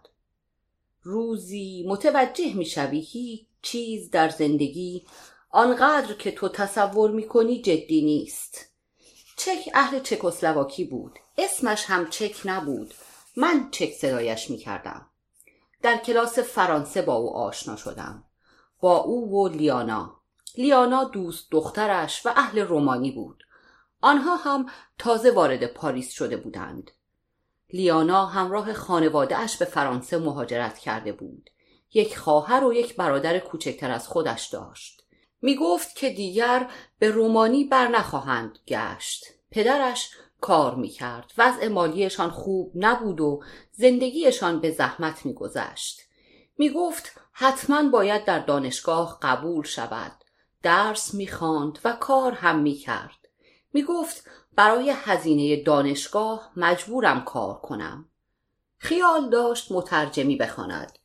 [1.03, 5.05] روزی متوجه می شوی هیچ چیز در زندگی
[5.49, 8.71] آنقدر که تو تصور می کنی جدی نیست.
[9.37, 11.19] چک اهل چکسلواکی بود.
[11.37, 12.93] اسمش هم چک نبود.
[13.35, 15.10] من چک صدایش می کردم.
[15.81, 18.23] در کلاس فرانسه با او آشنا شدم.
[18.79, 20.21] با او و لیانا.
[20.57, 23.43] لیانا دوست دخترش و اهل رومانی بود.
[24.01, 24.65] آنها هم
[24.97, 26.91] تازه وارد پاریس شده بودند.
[27.73, 31.49] لیانا همراه خانوادهاش به فرانسه مهاجرت کرده بود.
[31.93, 35.01] یک خواهر و یک برادر کوچکتر از خودش داشت.
[35.41, 39.25] می گفت که دیگر به رومانی بر نخواهند گشت.
[39.51, 40.09] پدرش
[40.41, 41.31] کار می‌کرد.
[41.37, 46.01] وضع مالیشان خوب نبود و زندگیشان به زحمت میگذشت.
[46.57, 50.11] می‌گفت حتما باید در دانشگاه قبول شود.
[50.63, 53.27] درس می‌خواند و کار هم می‌کرد.
[53.73, 54.23] می‌گفت
[54.55, 58.09] برای هزینه دانشگاه مجبورم کار کنم.
[58.77, 60.97] خیال داشت مترجمی بخواند.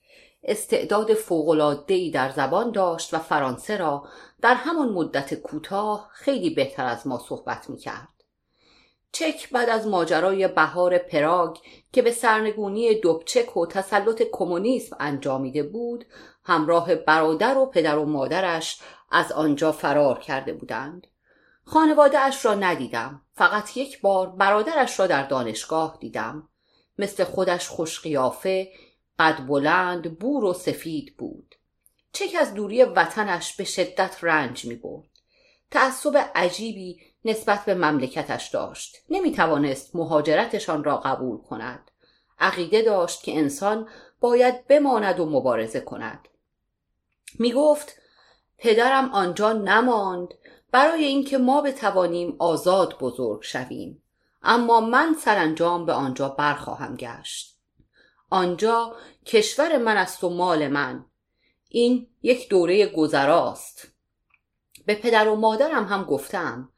[0.43, 4.09] استعداد فوق‌العاده‌ای در زبان داشت و فرانسه را
[4.43, 8.09] در همان مدت کوتاه خیلی بهتر از ما صحبت می‌کرد.
[9.19, 11.59] چک بعد از ماجرای بهار پراگ
[11.93, 16.05] که به سرنگونی دوبچک و تسلط کمونیسم انجامیده بود
[16.45, 21.07] همراه برادر و پدر و مادرش از آنجا فرار کرده بودند.
[21.65, 26.49] خانواده اش را ندیدم فقط یک بار برادرش را در دانشگاه دیدم.
[26.99, 28.73] مثل خودش خوشقیافه
[29.19, 31.55] قد بلند بور و سفید بود.
[32.13, 35.09] چک از دوری وطنش به شدت رنج می برد
[35.71, 38.97] تعصب عجیبی نسبت به مملکتش داشت.
[39.11, 41.91] نمی توانست مهاجرتشان را قبول کند.
[42.39, 43.89] عقیده داشت که انسان
[44.21, 46.29] باید بماند و مبارزه کند.
[47.39, 47.97] می گفت
[48.59, 50.29] پدرم آنجا نماند.
[50.73, 54.03] برای اینکه ما بتوانیم آزاد بزرگ شویم.
[54.43, 57.57] اما من سرانجام به آنجا برخواهم گشت.
[58.31, 61.05] آنجا کشور من است و مال من.
[61.69, 63.89] این یک دوره گذراست.
[64.87, 66.73] به پدر و مادرم هم گفتم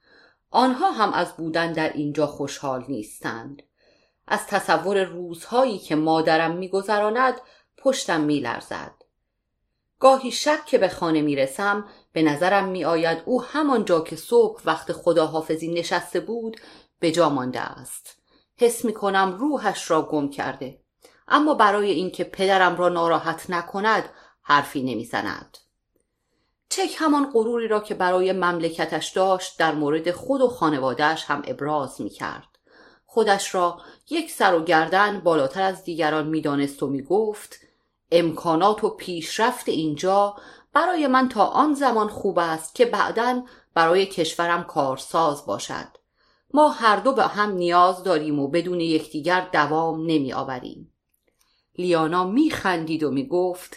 [0.50, 3.62] آنها هم از بودن در اینجا خوشحال نیستند.
[4.26, 7.40] از تصور روزهایی که مادرم میگذراند
[7.76, 8.92] پشتم میلرزد.
[10.00, 15.74] گاهی شب که به خانه می‌رسم به نظرم میآید او همانجا که صبح وقت خداحافظی
[15.74, 16.60] نشسته بود
[17.00, 18.18] به جا مانده است.
[18.56, 20.80] حس می کنم روحش را گم کرده.
[21.28, 24.04] اما برای اینکه پدرم را ناراحت نکند
[24.42, 25.58] حرفی نمی‌زند.
[26.78, 32.00] چک همان غروری را که برای مملکتش داشت در مورد خود و خانوادهش هم ابراز
[32.00, 32.48] می کرد.
[33.06, 37.60] خودش را یک سر و گردن بالاتر از دیگران می‌دانست و می‌گفت
[38.12, 40.36] امکانات و پیشرفت اینجا
[40.72, 43.42] برای من تا آن زمان خوب است که بعدا
[43.74, 45.88] برای کشورم کارساز باشد.
[46.54, 50.92] ما هر دو به هم نیاز داریم و بدون یکدیگر دوام نمی آوریم
[51.78, 53.76] لیانا می خندید و می گفت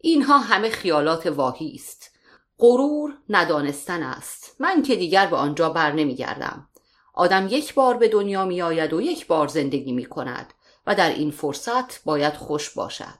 [0.00, 2.15] اینها همه خیالات واهی است.
[2.58, 4.56] غرور ندانستن است.
[4.58, 6.68] من که دیگر به آنجا بر نمی گردم
[7.14, 10.54] آدم یک بار به دنیا می آید و یک بار زندگی می کند
[10.86, 13.18] و در این فرصت باید خوش باشد.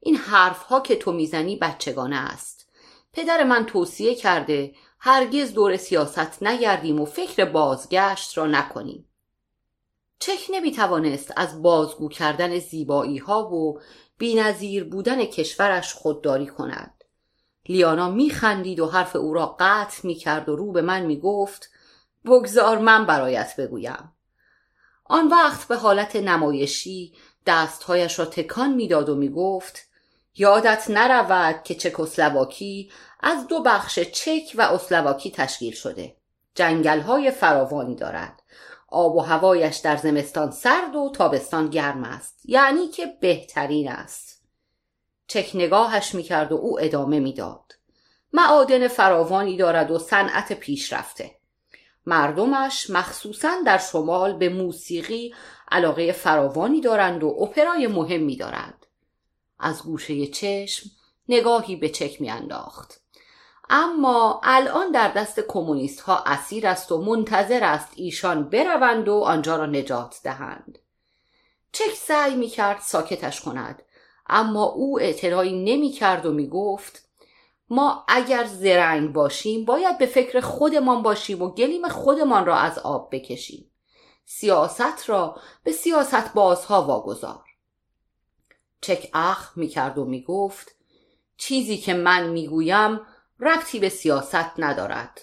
[0.00, 2.68] این حرف ها که تو می‌زنی بچگانه است.
[3.12, 9.08] پدر من توصیه کرده هرگز دور سیاست نگردیم و فکر بازگشت را نکنیم.
[10.18, 13.80] چک نمی توانست از بازگو کردن زیبایی ها و
[14.18, 17.01] بینظیر بودن کشورش خودداری کند.
[17.68, 21.70] لیانا میخندید و حرف او را قطع می کرد و رو به من می گفت
[22.24, 24.12] بگذار من برایت بگویم.
[25.04, 27.14] آن وقت به حالت نمایشی
[27.46, 29.88] دستهایش را تکان می‌داد و می‌گفت
[30.36, 36.16] یادت نرود که چکسلواکی از دو بخش چک و اسلواکی تشکیل شده.
[36.54, 38.42] جنگل های فراوانی دارد.
[38.88, 42.40] آب و هوایش در زمستان سرد و تابستان گرم است.
[42.44, 44.31] یعنی که بهترین است.
[45.32, 47.74] چک نگاهش می‌کرد و او ادامه می‌داد.
[48.32, 51.30] معادن فراوانی دارد و صنعت پیشرفته.
[52.06, 55.34] مردمش مخصوصا در شمال به موسیقی
[55.70, 58.86] علاقه فراوانی دارند و اپرای مهمی دارد
[59.58, 60.90] از گوشه چشم
[61.28, 63.00] نگاهی به چک میانداخت.
[63.70, 69.56] اما الان در دست کمونیست ها اسیر است و منتظر است ایشان بروند و آنجا
[69.56, 70.78] را نجات دهند.
[71.72, 73.82] چک سعی می کرد ساکتش کند.
[74.32, 77.08] اما او اعتراعی نمی کرد و می گفت
[77.70, 83.08] ما اگر زرنگ باشیم باید به فکر خودمان باشیم و گلیم خودمان را از آب
[83.12, 83.70] بکشیم.
[84.24, 87.44] سیاست را به سیاست بازها واگذار.
[88.80, 90.76] چک اخ می کرد و می گفت
[91.36, 93.00] چیزی که من می گویم
[93.40, 95.20] ربطی به سیاست ندارد.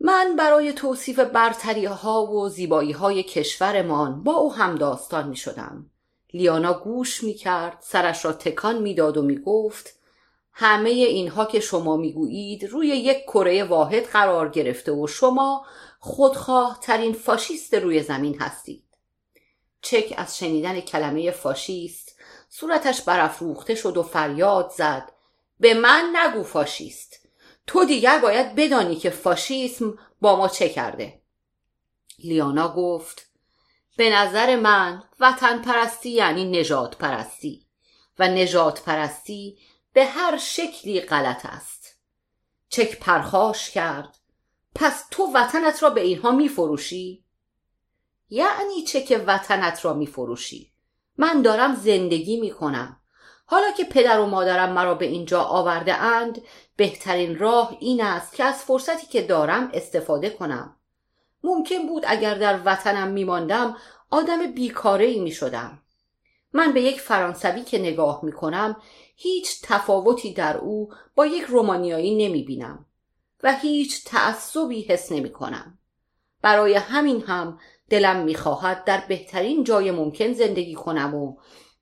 [0.00, 5.90] من برای توصیف برتری ها و زیبایی های کشورمان با او هم داستان می شدم.
[6.36, 9.98] لیانا گوش می کرد سرش را تکان می داد و می گفت
[10.52, 15.66] همه اینها که شما می گویید روی یک کره واحد قرار گرفته و شما
[15.98, 18.84] خودخواه ترین فاشیست روی زمین هستید.
[19.82, 22.18] چک از شنیدن کلمه فاشیست
[22.48, 25.12] صورتش برافروخته شد و فریاد زد
[25.60, 27.28] به من نگو فاشیست
[27.66, 31.20] تو دیگر باید بدانی که فاشیسم با ما چه کرده
[32.18, 33.25] لیانا گفت
[33.96, 37.66] به نظر من وطن پرستی یعنی نجات پرستی
[38.18, 39.58] و نجات پرستی
[39.92, 42.00] به هر شکلی غلط است
[42.68, 44.18] چک پرخاش کرد
[44.74, 47.24] پس تو وطنت را به اینها میفروشی؟
[48.28, 50.72] یعنی چه که وطنت را میفروشی؟
[51.18, 53.00] من دارم زندگی می‌کنم
[53.46, 56.42] حالا که پدر و مادرم مرا به اینجا آورده اند
[56.76, 60.76] بهترین راه این است که از فرصتی که دارم استفاده کنم
[61.46, 63.76] ممکن بود اگر در وطنم میماندم
[64.10, 65.82] آدم بیکاره ای می شدم.
[66.52, 68.76] من به یک فرانسوی که نگاه می کنم
[69.16, 72.86] هیچ تفاوتی در او با یک رومانیایی نمی بینم
[73.42, 75.78] و هیچ تعصبی حس نمی کنم.
[76.42, 77.58] برای همین هم
[77.90, 81.36] دلم می‌خواهد در بهترین جای ممکن زندگی کنم و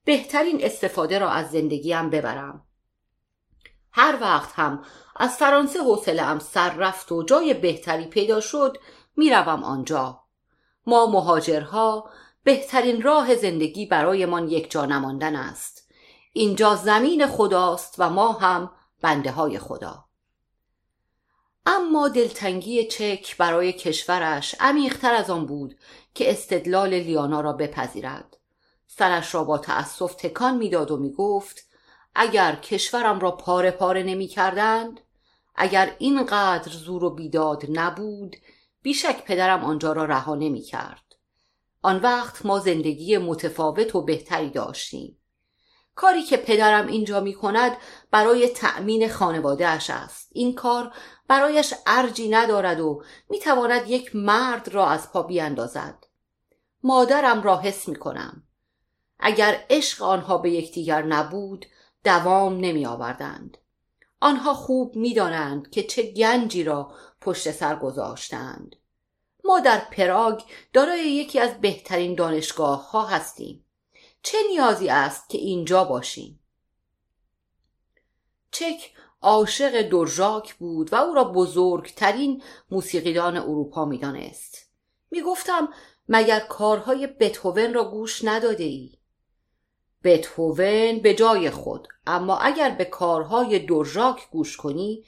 [0.04, 2.66] بهترین استفاده را از زندگیم ببرم
[3.92, 4.84] هر وقت هم
[5.16, 8.76] از فرانسه حوصله سر رفت و جای بهتری پیدا شد
[9.16, 10.20] می‌روم آنجا.
[10.86, 12.10] ما مهاجرها
[12.44, 15.90] بهترین راه زندگی برایمان یک جا نماندن است.
[16.32, 20.04] اینجا زمین خداست و ما هم بنده های خدا.
[21.66, 25.76] اما دلتنگی چک برای کشورش عمیقتر از آن بود
[26.14, 28.36] که استدلال لیانا را بپذیرد.
[28.86, 31.66] سرش را با تأسف تکان می‌داد و می‌گفت
[32.14, 35.00] اگر کشورم را پاره پاره نمی کردند
[35.54, 38.36] اگر اینقدر زور و بیداد نبود
[38.84, 41.16] بیشک پدرم آنجا را رها نمی کرد.
[41.82, 45.18] آن وقت ما زندگی متفاوت و بهتری داشتیم.
[45.94, 47.76] کاری که پدرم اینجا می کند
[48.10, 50.28] برای تأمین خانوادهش است.
[50.32, 50.94] این کار
[51.28, 56.06] برایش ارجی ندارد و می تواند یک مرد را از پا بیاندازد
[56.82, 58.42] مادرم را حس می کنم.
[59.18, 61.66] اگر عشق آنها به یکدیگر نبود
[62.04, 63.58] دوام نمی آوردند.
[64.20, 66.92] آنها خوب می‌دانند که چه گنجی را
[67.24, 68.76] پشت سر گذاشتند.
[69.44, 73.64] ما در پراگ دارای یکی از بهترین دانشگاه ها هستیم.
[74.22, 76.40] چه نیازی است که اینجا باشیم؟
[78.50, 84.70] چک عاشق دورژاک بود و او را بزرگترین موسیقیدان اروپا می‌دانست.
[85.10, 85.68] می‌گفتم
[86.08, 88.98] مگر کارهای بتهوون را گوش نداده ای؟
[90.04, 95.04] بتهوون به جای خود اما اگر به کارهای دورژاک گوش کنی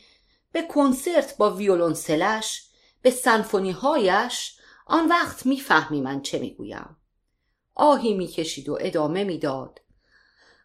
[0.57, 2.69] به کنسرت با ویولونسلش
[3.03, 6.97] به سنفونی هایش آن وقت می‌فهمی من چه می‌گویم.
[7.75, 9.81] آهی می‌کشید و ادامه می‌داد.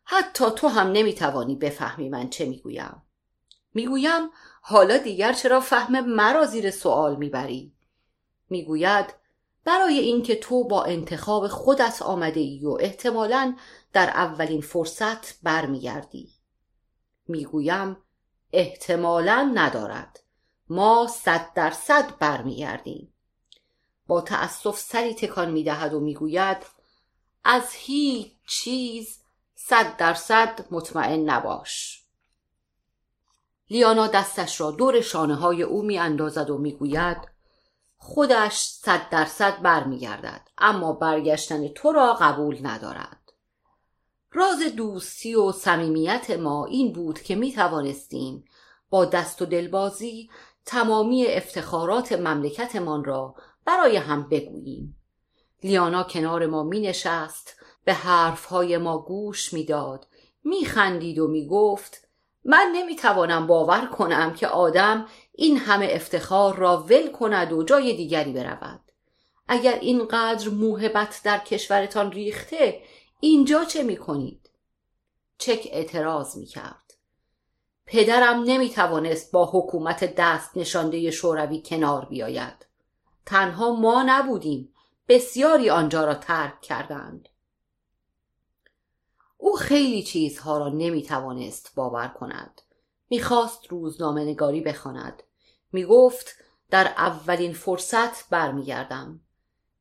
[0.04, 3.02] حتی تو هم نمی‌توانی بفهمی من چه می‌گویم.
[3.74, 4.30] می‌گویم
[4.62, 7.74] حالا دیگر چرا فهم مرا زیر سوال می‌بری؟
[8.50, 9.14] می‌گوید
[9.64, 13.56] برای اینکه تو با انتخاب خودت آمده ای و احتمالا
[13.94, 16.30] در اولین فرصت برمیگردی.
[17.28, 17.98] می‌گویم
[18.54, 20.20] احتمالا ندارد.
[20.70, 23.14] ما صد درصد برمیگردیم.
[24.08, 26.58] با تأسف سری تکان می‌دهد و می‌گوید
[27.44, 29.20] از هیچ چیز
[29.56, 32.04] صد درصد مطمئن نباش.
[33.70, 37.18] لیانا دستش را دور شانه های او می اندازد و می‌گوید
[37.98, 43.21] خودش صد درصد برمیگردد اما برگشتن تو را قبول ندارد.
[44.34, 48.46] راز دوستی و صمیمیت ما این بود که می توانستیم
[48.90, 50.30] با دست و دلبازی
[50.66, 54.98] تمامی افتخارات مملکتمان را برای هم بگوییم.
[55.64, 57.56] لیانا کنار ما می نشست
[57.86, 60.08] به حرفهای ما گوش می‌داد
[60.44, 62.08] میخندید و می‌گفت
[62.46, 68.34] من نمی‌توانم باور کنم که آدم این همه افتخار را ول کند و جای دیگری
[68.34, 68.80] برود.
[69.48, 72.82] اگر اینقدر موهبت در کشورتان ریخته
[73.24, 74.50] اینجا چه می‌کنید؟
[75.38, 76.94] چک اعتراض می‌کرد.
[77.86, 82.66] پدرم نمی‌توانست با حکومت دست نشانده شوروی کنار بیاید.
[83.26, 84.74] تنها ما نبودیم.
[85.08, 87.30] بسیاری آنجا را ترک کردند.
[89.38, 92.62] او خیلی چیزها را نمی‌توانست باور کند.
[93.10, 95.24] می‌خواست روزنامه نگاری بخواند.
[95.72, 96.36] می‌گفت
[96.70, 99.20] در اولین فرصت برمیگردم.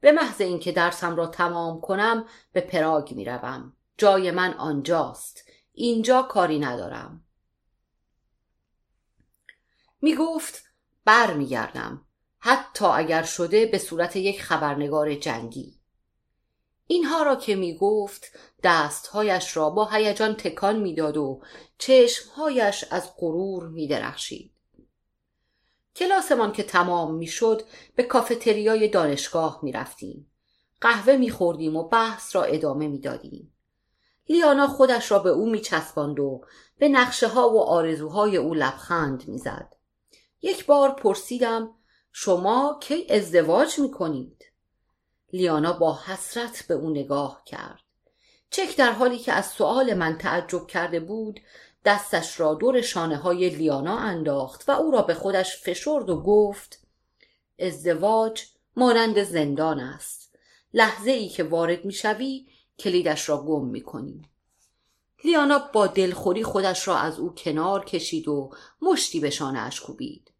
[0.00, 3.76] به محض اینکه درسم را تمام کنم به پراگ می‌روم.
[3.98, 5.44] جای من آنجاست.
[5.72, 7.24] اینجا کاری ندارم.
[10.00, 10.64] می‌گفت
[11.04, 12.06] برمیگردم.
[12.38, 15.80] حتی اگر شده به صورت یک خبرنگار جنگی.
[16.86, 21.42] اینها را که می گفت دستهایش را با هیجان تکان می‌داد و
[21.78, 24.59] چشمهایش از غرور می درخشید.
[25.96, 27.62] کلاسمان که تمام می شد
[27.94, 30.30] به کافتریای دانشگاه می رفتیم.
[30.80, 33.54] قهوه می خوردیم و بحث را ادامه می دادیم.
[34.28, 36.44] لیانا خودش را به او می چسباند و
[36.78, 39.74] به نقشه ها و آرزوهای او لبخند می زد.
[40.42, 41.74] یک بار پرسیدم
[42.12, 44.44] شما کی ازدواج می کنید؟
[45.32, 47.80] لیانا با حسرت به او نگاه کرد
[48.50, 51.40] چک در حالی که از سؤال من تعجب کرده بود
[51.84, 56.80] دستش را دور شانه های لیانا انداخت و او را به خودش فشرد و گفت
[57.58, 58.42] ازدواج
[58.76, 60.38] مانند زندان است.
[60.74, 62.46] لحظه ای که وارد می‌شوی
[62.78, 64.22] کلیدش را گم می‌کنی.
[65.24, 68.50] لیانا با دلخوری خودش را از او کنار کشید و
[68.82, 70.30] مشتی به شانهاش کوبید.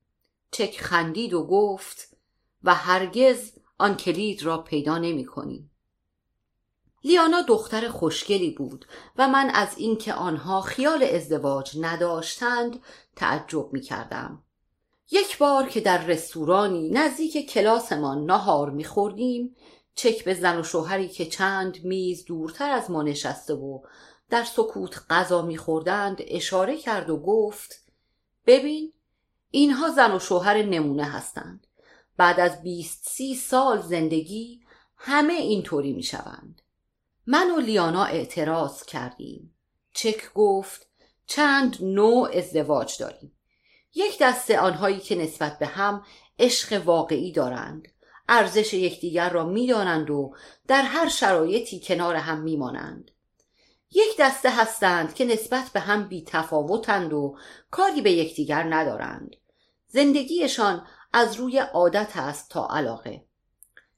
[0.51, 2.17] چک خندید و گفت
[2.65, 5.70] و هرگز آن کلید را پیدا نمی کنی.
[7.05, 8.87] لیانا دختر خوشگلی بود
[9.17, 12.83] و من از اینکه آنها خیال ازدواج نداشتند
[13.17, 14.43] تعجب می کردم.
[15.11, 19.57] یک بار که در رستورانی نزدیک کلاسمان نهار می خوردیم
[19.95, 23.81] چک به زن و شوهری که چند میز دورتر از ما نشسته و
[24.31, 27.85] در سکوت غذا میخوردند اشاره کرد و گفت
[28.47, 28.93] ببین
[29.51, 31.67] اینها زن و شوهر نمونه هستند
[32.17, 34.61] بعد از بیست سی سال زندگی
[34.97, 36.63] همه اینطوری می شوند.
[37.33, 39.55] من و لیانا اعتراض کردیم.
[39.93, 40.87] چک گفت
[41.27, 43.33] چند نوع ازدواج داریم.
[43.95, 46.05] یک دسته آنهایی که نسبت به هم
[46.39, 47.89] عشق واقعی دارند
[48.29, 50.35] ارزش یکدیگر را می‌دانند و
[50.69, 53.11] در هر شرایطی کنار هم میمانند
[53.91, 57.37] یک دسته هستند که نسبت به هم بی تفاوتند و
[57.71, 59.37] کاری به یکدیگر ندارند
[59.87, 63.25] زندگیشان از روی عادت است تا علاقه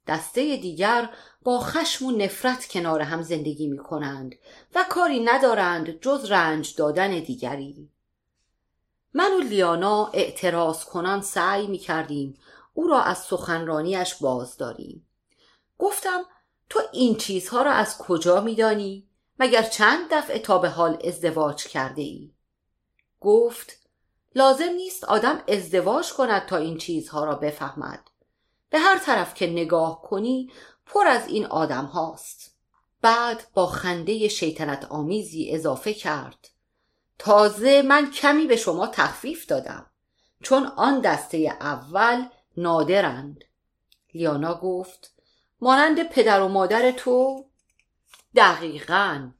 [0.06, 1.10] دسته دیگر
[1.42, 4.34] با خشم و نفرت کنار هم زندگی می کنند
[4.74, 7.90] و کاری ندارند جز رنج دادن دیگری
[9.14, 12.38] من و لیانا اعتراض کنان سعی می کردیم
[12.74, 15.06] او را از سخنرانیش باز داریم
[15.78, 16.24] گفتم
[16.70, 21.64] تو این چیزها را از کجا می دانی؟ مگر چند دفعه تا به حال ازدواج
[21.64, 22.32] کرده ای؟
[23.20, 23.78] گفت
[24.34, 28.11] لازم نیست آدم ازدواج کند تا این چیزها را بفهمد
[28.72, 30.50] به هر طرف که نگاه کنی
[30.86, 32.56] پر از این آدم هاست.
[33.02, 36.48] بعد با خنده شیطنت آمیزی اضافه کرد.
[37.18, 39.86] تازه من کمی به شما تخفیف دادم
[40.42, 42.24] چون آن دسته اول
[42.56, 43.44] نادرند.
[44.14, 45.14] لیانا گفت
[45.60, 47.46] مانند پدر و مادر تو؟
[48.36, 49.30] دقیقا.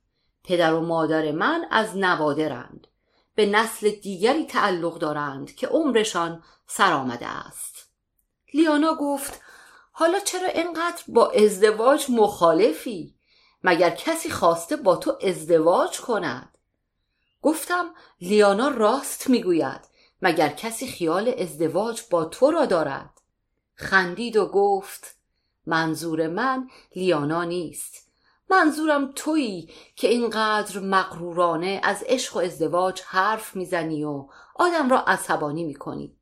[0.45, 2.87] پدر و مادر من از نوادرند.
[3.35, 7.72] به نسل دیگری تعلق دارند که عمرشان سر آمده است.
[8.55, 9.41] لیانا گفت
[9.93, 13.15] حالا چرا اینقدر با ازدواج مخالفی؟
[13.65, 16.59] مگر کسی خواسته با تو ازدواج کند؟
[17.43, 19.81] گفتم لیانا راست می‌گوید
[20.23, 23.11] مگر کسی خیال ازدواج با تو را دارد؟
[23.75, 25.17] خندید و گفت
[25.67, 28.13] منظور من لیانا نیست.
[28.51, 35.65] منظورم تویی که اینقدر مغرورانه از عشق و ازدواج حرف می‌زنی و آدم را عصبانی
[35.65, 36.17] می‌کنی.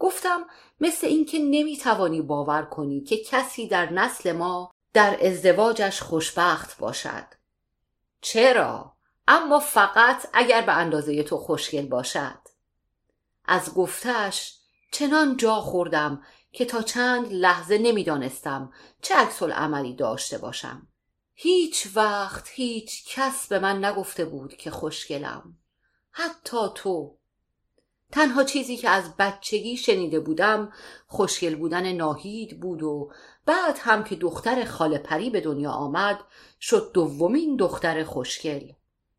[0.00, 0.46] گفتم
[0.80, 7.26] مثل اینکه نمی‌توانی باور کنی که کسی در نسل ما در ازدواجش خوشبخت باشد.
[8.20, 8.96] چرا؟
[9.28, 12.38] اما فقط اگر به اندازه تو خوشگل باشد.
[13.44, 14.58] از گفتش
[14.92, 16.22] چنان جا خوردم
[16.52, 18.72] که تا چند لحظه نمی‌دانستم
[19.02, 20.88] چه عکس عملی داشته باشم.
[21.34, 25.58] هیچ وقت هیچ کس به من نگفته بود که خوشگلم.
[26.10, 27.19] حتی تو.
[28.12, 30.72] تنها چیزی که از بچگی شنیده بودم
[31.06, 33.12] خوشگل بودن ناهید بود و
[33.46, 36.20] بعد هم که دختر خاله پری به دنیا آمد
[36.60, 38.72] شد دومین دختر خوشگل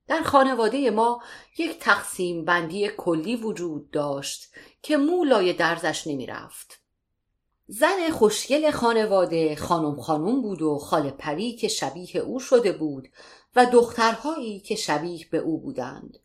[0.08, 1.22] در خانواده ما
[1.58, 6.80] یک تقسیم بندی کلی وجود داشت که مولای درزش نمی رفت.
[7.68, 13.08] زن خوشگل خانواده خانم خانم بود و خاله پری که شبیه او شده بود
[13.56, 16.18] و دخترهایی که شبیه به او بودند.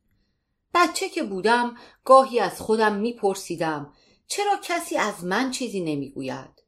[0.76, 3.92] بچه که بودم گاهی از خودم میپرسیدم
[4.26, 6.62] چرا کسی از من چیزی نمی‌گوید؟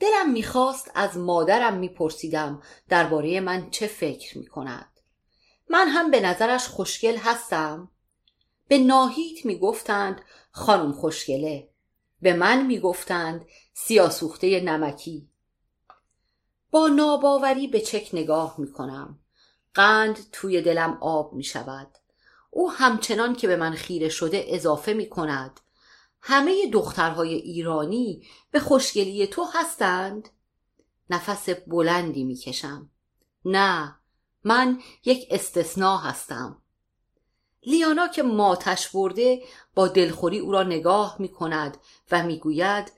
[0.00, 5.00] دلم می‌خواست از مادرم میپرسیدم درباره من چه فکر می‌کند.
[5.70, 7.90] من هم به نظرش خوشگل هستم.
[8.68, 10.20] به ناهید می‌گفتند
[10.50, 11.68] خانم خوشگله.
[12.22, 15.28] به من می‌گفتند سیاسوخته نمکی.
[16.70, 19.18] با ناباوری به چک نگاه می‌کنم.
[19.74, 21.99] قند توی دلم آب می‌شود.
[22.50, 25.60] او همچنان که به من خیره شده اضافه می کند
[26.20, 30.28] همه دخترهای ایرانی به خوشگلی تو هستند؟
[31.10, 32.90] نفس بلندی می کشم
[33.44, 33.96] نه
[34.44, 36.62] من یک استثناء هستم
[37.62, 39.42] لیانا که ماتش برده
[39.74, 41.76] با دلخوری او را نگاه می کند
[42.10, 42.92] و می گوید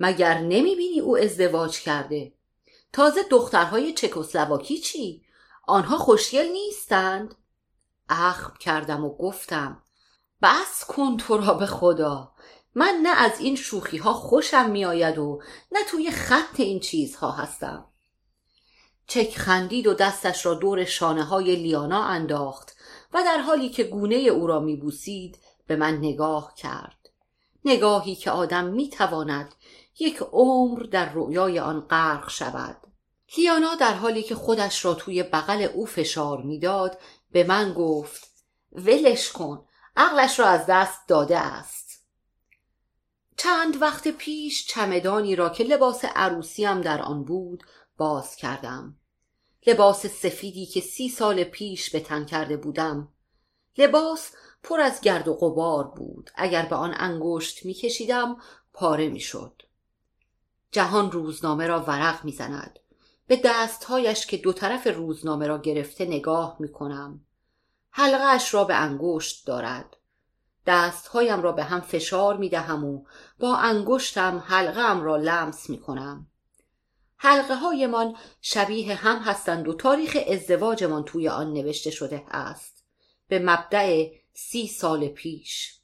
[0.00, 2.32] مگر نمی بینی او ازدواج کرده
[2.92, 5.22] تازه دخترهای چکسلواکی چی؟
[5.66, 7.34] آنها خوشگل نیستند؟
[8.10, 9.82] اخم کردم و گفتم
[10.42, 12.32] بس کن تو را به خدا
[12.74, 15.42] من نه از این شوخی ها خوشم میآید و
[15.72, 17.84] نه توی خط این چیزها هستم.
[19.06, 22.76] چک خندید و دستش را دور شانه های لیانا انداخت
[23.12, 27.10] و در حالی که گونه او را میبوسید به من نگاه کرد.
[27.64, 29.54] نگاهی که آدم می‌تواند
[29.98, 32.76] یک عمر در رویای آن غرق شود.
[33.38, 36.98] لیانا در حالی که خودش را توی بغل او فشار می‌داد
[37.32, 38.30] به من گفت
[38.72, 39.66] ولش کن
[39.96, 42.06] عقلش را از دست داده است.
[43.36, 47.64] چند وقت پیش چمدانی را که لباس عروسیم در آن بود
[47.96, 48.96] باز کردم.
[49.66, 53.08] لباس سفیدی که سی سال پیش به تن کرده بودم.
[53.78, 56.30] لباس پر از گرد و غبار بود.
[56.34, 58.36] اگر به آن انگشت میکشیدم
[58.72, 59.62] پاره می‌شد.
[60.72, 62.78] جهان روزنامه را ورق می‌زند.
[63.30, 67.20] به دستهایش که دو طرف روزنامه را گرفته نگاه می کنم
[67.90, 69.96] حلقه اش را به انگشت دارد.
[70.66, 73.04] دستهایم را به هم فشار می دهم و
[73.38, 76.26] با انگشتم حلقه ام را لمس می کنم
[77.16, 82.84] حلقه هایمان شبیه هم هستند و تاریخ ازدواجمان توی آن نوشته شده است.
[83.28, 85.80] به مبدع سی سال پیش.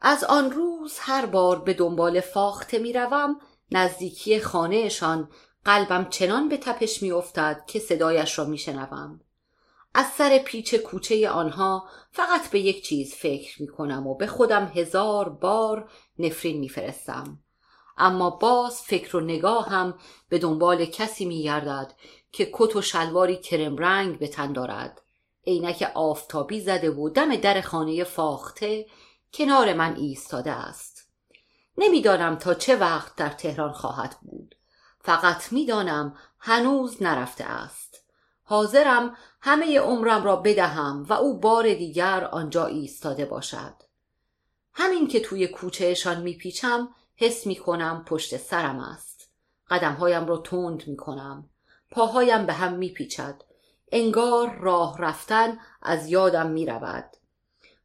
[0.00, 3.40] از آن روز هر بار به دنبال فاخته می‌روم
[3.74, 5.28] نزدیکی خانهشان
[5.64, 9.20] قلبم چنان به تپش میافتد که صدایش را میشنوم.
[9.94, 14.72] از سر پیچ کوچه آنها فقط به یک چیز فکر می کنم و به خودم
[14.74, 17.38] هزار بار نفرین میفرستم.
[17.98, 19.98] اما باز فکر و نگاهم
[20.28, 21.92] به دنبال کسی می گردد
[22.32, 25.00] که کت و شلواری کرم رنگ به تن دارد.
[25.46, 28.86] عینک آفتابی زده و دم در خانه فاخته
[29.32, 30.93] کنار من ایستاده است.
[31.78, 34.54] نمی‌دانم تا چه وقت در تهران خواهد بود.
[35.00, 38.04] فقط می‌دانم هنوز نرفته است.
[38.44, 43.74] حاضرم همه عمرم را بدهم و او بار دیگر آنجا ایستاده باشد.
[44.72, 49.30] همین که توی کوچهشان میپیچم حس می‌کنم پشت سرم است.
[49.70, 51.50] قدمهایم را تند می‌کنم.
[51.90, 53.42] پاهایم به هم میپیچد.
[53.92, 57.04] انگار راه رفتن از یادم می‌رود.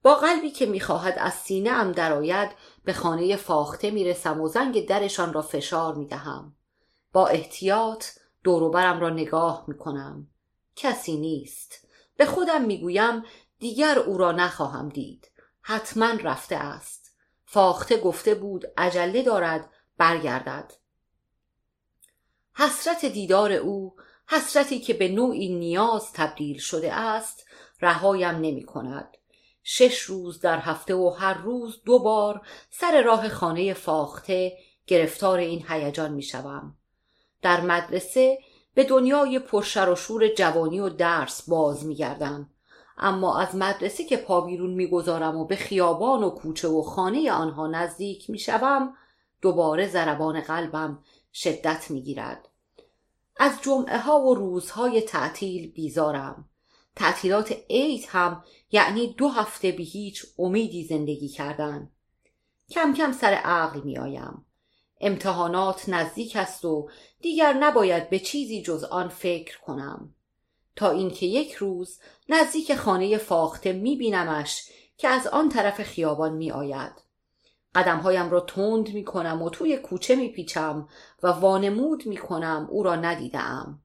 [0.01, 2.49] با قلبی که می‌خواهد از سینه ام درآید
[2.89, 6.55] به خانه فاخته می‌رسم و زنگ درشان را فشار می‌دهم.
[7.13, 8.05] با احتیاط
[8.43, 10.27] دوروبرم را نگاه می‌کنم.
[10.75, 11.87] کسی نیست.
[12.17, 13.23] به خودم می‌گویم
[13.59, 15.31] دیگر او را نخواهم دید.
[15.61, 17.15] حتما رفته است.
[17.45, 20.73] فاخته گفته بود عجله دارد برگردد.
[22.53, 23.95] حسرت دیدار او
[24.27, 27.45] حسرتی که به نوعی نیاز تبدیل شده است
[27.81, 29.17] رهایم نمی کند
[29.71, 34.57] شش روز در هفته و هر روز دو بار سر راه خانه فاخته
[34.87, 36.75] گرفتار این هیجان می شوم.
[37.41, 38.39] در مدرسه
[38.73, 42.49] به دنیای پرشر و شور جوانی و درس باز می گردم.
[42.97, 47.67] اما از مدرسه که پا بیرون می‌گذارم و به خیابان و کوچه و خانه آنها
[47.67, 48.93] نزدیک می شوم
[49.41, 51.03] دوباره ضربان قلبم
[51.33, 52.49] شدت می گیرد.
[53.37, 56.48] از جمعه ها و روزهای تعطیل بیزارم
[56.99, 61.91] تعطیلات عید هم یعنی دو هفته به هیچ امیدی زندگی کردن.
[62.69, 64.45] کم کم سر عقل می آیم
[65.01, 66.89] امتحانات نزدیک است و
[67.21, 70.15] دیگر نباید به چیزی جز آن فکر کنم.
[70.75, 76.51] تا اینکه یک روز نزدیک خانه فاخته می بینمش که از آن طرف خیابان می
[76.51, 76.93] آید
[77.75, 80.87] قدمهایم را تند می کنم و توی کوچه می پیچم
[81.23, 83.81] و وانمود می کنم او را ندیدم.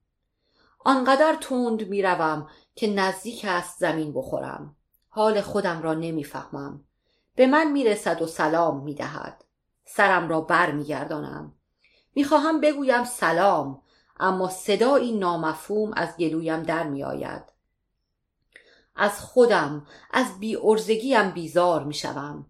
[0.84, 4.76] آنقدر تند می روم که نزدیک است زمین بخورم.
[5.08, 6.84] حال خودم را نمی‌فهمم.
[7.34, 9.44] به من می رسد و سلام می دهد.
[9.84, 10.96] سرم را بر می.
[12.14, 13.82] می خواهم بگویم سلام
[14.20, 17.42] اما صدایی نامفهوم از گلویم در می آید.
[18.96, 22.46] از خودم از بی ارزگیم بیزار می شوم.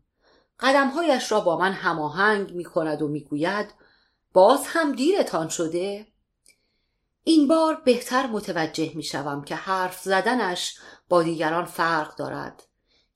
[0.60, 3.74] قدمهایش را با من هماهنگ می کند و می‌گوید
[4.32, 6.06] باز هم دیرتان شده
[7.26, 12.62] این بار بهتر متوجه می شوم که حرف زدنش با دیگران فرق دارد.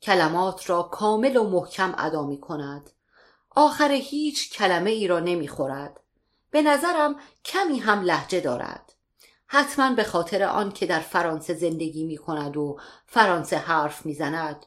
[0.02, 2.90] کلمات را کامل و محکم ادا می کند.
[3.50, 6.00] آخر هیچ کلمه ای را نمی خورد.
[6.50, 8.92] به نظرم کمی هم لحجه دارد.
[9.46, 14.66] حتما به خاطر آن که در فرانسه زندگی می کند و فرانسه حرف می زند.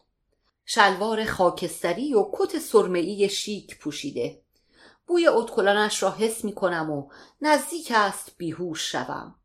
[0.66, 4.42] شلوار خاکستری و کت سرمهای شیک پوشیده.
[5.12, 7.10] بوی اتکلانش را حس می کنم و
[7.42, 9.36] نزدیک است بیهوش شوم.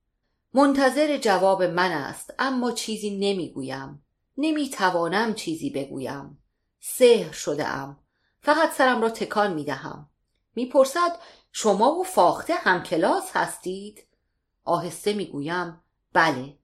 [0.54, 4.04] منتظر جواب من است اما چیزی نمی‌گویم.
[4.38, 6.38] نمی‌توانم چیزی بگویم.
[6.80, 7.98] سهر شده ام
[8.40, 10.10] فقط سرم را تکان می دهم
[10.54, 11.18] می‌پرسد
[11.52, 14.06] شما و فاخته هم کلاس هستید؟
[14.64, 15.80] آهسته می‌گویم
[16.12, 16.58] بله.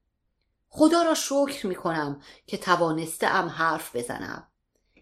[0.69, 4.47] خدا را شکر می کنم که توانسته ام حرف بزنم.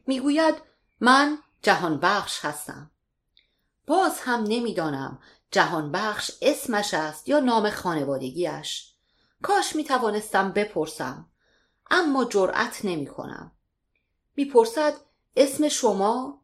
[0.07, 0.55] می‌گوید
[1.01, 2.90] من جهان بخش هستم.
[3.91, 5.18] باز هم نمی‌دانم
[5.51, 8.95] جهان بخش اسمش است یا نام خانوادگیش
[9.43, 11.26] کاش می توانستم بپرسم
[11.91, 13.53] اما جرأت نمی کنم
[14.36, 14.95] می‌پرسد
[15.36, 16.43] اسم شما؟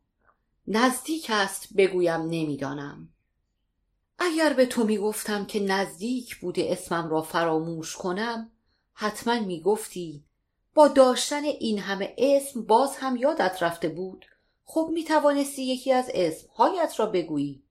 [0.67, 3.09] نزدیک است بگویم نمی‌دانم.
[4.19, 8.51] اگر به تو می‌گفتم که نزدیک بوده اسمم را فراموش کنم
[8.93, 10.25] حتما می‌گفتی
[10.75, 14.27] با داشتن این همه اسم باز هم یادت رفته بود؟
[14.69, 17.63] خب می توانستی یکی از اسمهایت را بگویی.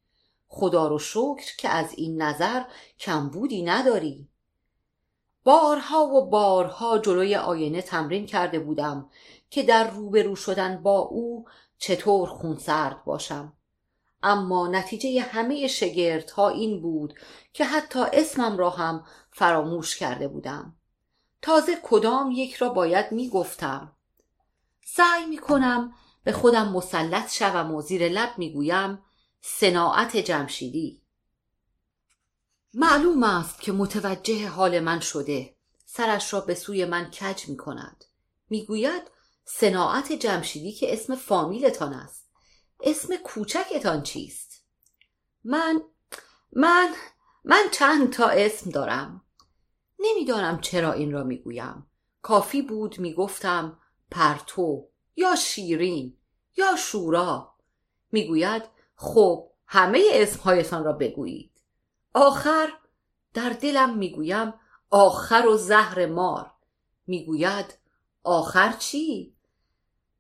[0.48, 2.64] خدا رو شکر که از این نظر
[3.00, 4.30] کمبودی نداری.
[5.44, 9.10] بارها و بارها جلوی آینه تمرین کرده بودم
[9.50, 11.46] که در روبرو شدن با او
[11.78, 13.54] چطور خونسرد باشم.
[14.24, 17.14] اما نتیجه همه شگردها این بود
[17.54, 20.76] که حتی اسمم را هم فراموش کرده بودم.
[21.42, 23.92] تازه کدام یک را باید می گفتم
[24.86, 25.94] سعی می کنم
[26.26, 29.02] به خودم مسلط شوم و زیر لب می گویم
[29.42, 31.02] صناعت جمشیدی.
[32.74, 35.56] معلوم است که متوجه حال من شده.
[35.86, 38.06] سرش را به سوی من کج می کند
[38.50, 39.04] می گوید
[39.46, 42.30] صناعت جمشیدی که اسم فامیلتان است.
[42.82, 44.64] اسم کوچکتان چیست؟
[45.44, 45.82] من
[46.54, 46.94] من
[47.44, 49.22] من چند تا اسم دارم.
[50.00, 51.88] نمی‌دانم چرا این را می‌گویم.
[52.22, 53.80] کافی بود می‌گفتم
[54.12, 54.90] پرتو.
[55.16, 56.18] یا شیرین
[56.58, 57.56] یا شورا.
[58.12, 58.64] می‌گوید
[58.96, 61.62] خب همه اسمهایتان را بگویید.
[62.14, 62.70] آخر
[63.34, 64.54] در دلم می‌گویم
[64.90, 66.52] آخر و زهر مار.
[67.08, 67.78] می‌گوید
[68.24, 69.36] آخر چی؟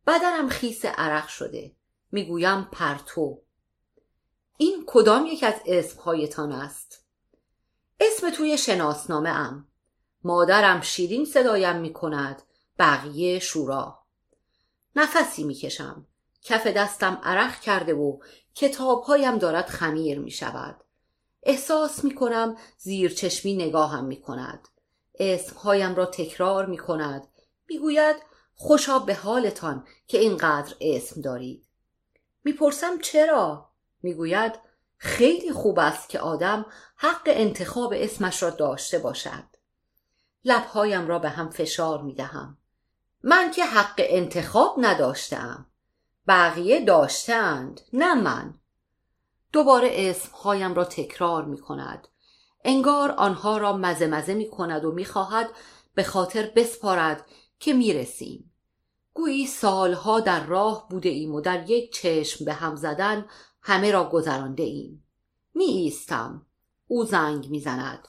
[0.07, 1.75] بدنم خیس عرق شده.
[2.11, 3.41] می‌گویم پرتو.
[4.57, 7.05] این کدام یک از اسمهایتان است؟
[7.99, 9.67] اسم توی شناسنامه ام
[10.23, 12.41] مادرم شیرین صدایم می کند
[12.79, 14.04] بقیه شورا.
[14.95, 16.07] نفسی می‌کشم.
[16.41, 18.19] کف دستم عرق کرده و
[18.55, 20.83] کتابهایم دارد خمیر می شود
[21.43, 24.67] احساس می کنم زیر چشمی نگاهم می کند
[25.19, 27.27] اسمهایم را تکرار می کند
[27.69, 28.15] می گوید
[28.55, 31.65] خوشا به حالتان که اینقدر اسم دارید.
[32.43, 33.69] می‌پرسم چرا؟
[34.03, 34.59] می‌گوید
[34.97, 36.65] خیلی خوب است که آدم
[36.95, 39.43] حق انتخاب اسمش را داشته باشد.
[40.45, 42.57] لبهایم را به هم فشار می دهم
[43.27, 45.65] من که حق انتخاب نداشتم.
[46.27, 48.53] بقیه داشتند نه من.
[49.51, 52.07] دوباره اسمهایم را تکرار می کند
[52.63, 55.49] انگار آنها را مزه مزه می کند و می خواهد
[55.95, 57.25] به خاطر بسپارد
[57.59, 58.51] که می رسیم
[59.13, 63.25] گویی سالها در راه بوده ایم و در یک چشم به هم زدن
[63.61, 65.03] همه را گذرانده ایم.
[65.53, 66.45] می ایستم
[66.87, 68.07] او زنگ می زند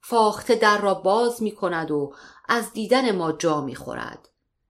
[0.00, 2.14] فاخته در را باز می کند و
[2.48, 4.28] از دیدن ما جا می خورد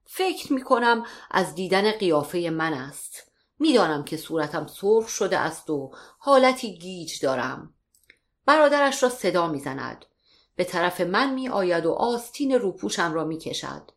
[0.09, 3.31] فکر می کنم از دیدن قیافه من است.
[3.59, 7.73] می‌دانم که صورتم سرخ شده است و حالتی گیج دارم.
[8.45, 10.05] برادرش را صدا می‌زند.
[10.55, 13.91] به طرف من می آید و آستین روپوشم را می کشد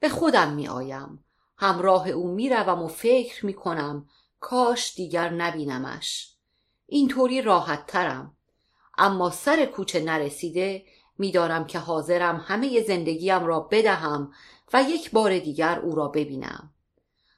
[0.00, 1.24] به خودم می آیم
[1.56, 4.08] همراه او می و فکر می کنم
[4.40, 6.34] کاش دیگر نبینمش.
[6.86, 8.36] اینطوری راحت ترم
[8.98, 10.84] اما سر کوچه نرسیده
[11.18, 14.32] می‌دانم که حاضرم همه زندگیم را بدهم
[14.72, 16.74] و یک بار دیگر او را ببینم.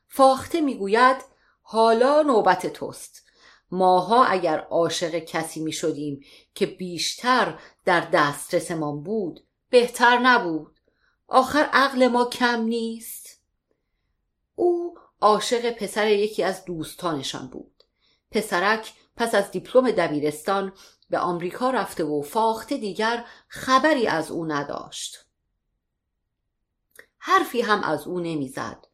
[0.09, 1.17] فاخته می‌گوید
[1.63, 3.23] حالا نوبت توست.
[3.71, 6.25] ماها اگر عاشق کسی می شدیم
[6.55, 10.81] که بیشتر در دسترسمان بود بهتر نبود.
[11.29, 13.41] آخر عقل ما کم نیست.
[14.55, 17.85] او عاشق پسر یکی از دوستانشان بود.
[18.31, 20.73] پسرک پس از دیپلم دبیرستان
[21.11, 25.30] به آمریکا رفته و فاخته دیگر خبری از او نداشت.
[27.23, 28.87] حرفی هم از او نمی‌زد.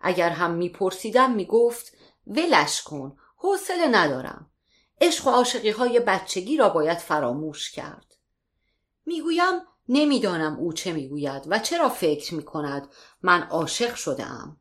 [0.00, 1.92] اگر هم میپرسیدم می‌گفت
[2.26, 4.50] ولش کن حوصله ندارم.
[5.00, 8.16] عشق و عاشقی های بچگی را باید فراموش کرد.
[9.06, 12.88] می‌گویم نمی‌دانم او چه می‌گوید و چرا فکر می‌کند
[13.22, 14.56] من عاشق شده ام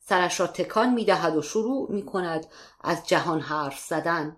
[0.00, 2.46] سرش را تکان می‌دهد و شروع می‌کند
[2.80, 4.36] از جهان حرف زدن.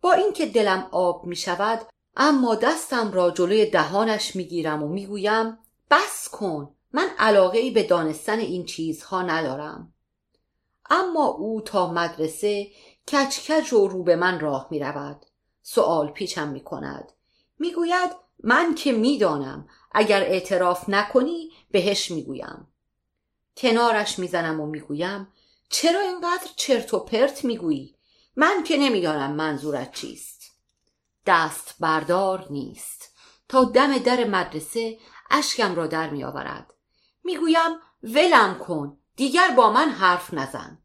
[0.00, 5.06] با اینکه دلم آب می شود اما دستم را جلوی دهانش می گیرم و می
[5.06, 5.58] گویم
[5.90, 6.74] بس کن.
[6.92, 9.94] من علاقه ای به دانستن این چیزها ندارم.
[10.90, 12.70] اما او تا مدرسه
[13.08, 15.26] کچکج و رو به من راه می رود
[15.62, 17.12] سؤال پیچم می کند
[17.58, 18.10] می گوید
[18.44, 19.68] من که می‌دانم.
[19.92, 22.68] اگر اعتراف نکنی بهش می‌گویم.
[23.56, 25.28] کنارش می‌زنم و می‌گویم
[25.68, 27.96] چرا اینقدر چرت و پرت می‌گویی؟
[28.36, 30.52] من که نمی‌دانم منظورت چیست.
[31.26, 33.16] دست بردار نیست.
[33.48, 34.98] تا دم در مدرسه
[35.30, 36.74] اشکم را در میآورد.
[37.24, 37.70] می‌گویم
[38.02, 40.78] ولم کن دیگر با من حرف نزن.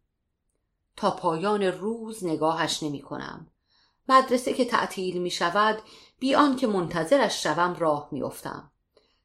[0.95, 3.47] تا پایان روز نگاهش نمی کنم
[4.09, 5.81] مدرسه که تعطیل می شود
[6.19, 8.71] بی آنکه منتظرش شوم راه میافتم.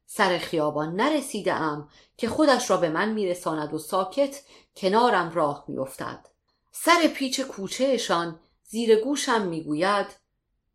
[0.07, 4.43] سر خیابان نرسیده ام که خودش را به من میرساند و ساکت
[4.77, 6.27] کنارم راه میافتد.
[6.73, 10.07] سر پیچ کوچهشان زیر گوشم می‌گوید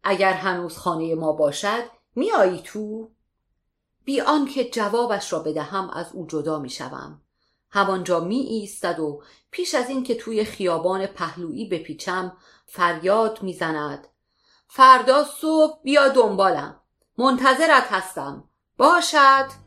[0.04, 1.84] اگر هنوز خانه ما باشد
[2.16, 3.12] میایی تو؟
[4.08, 7.22] بی آنکه جوابش را بدهم از او جدا می‌شوم
[7.70, 14.08] همانجا می ایستد و پیش از اینکه توی خیابان پهلویی بپیچم فریاد می‌زند
[14.68, 16.80] فردا صبح بیا دنبالم.
[17.18, 18.44] منتظرت هستم.
[18.78, 19.67] باشد.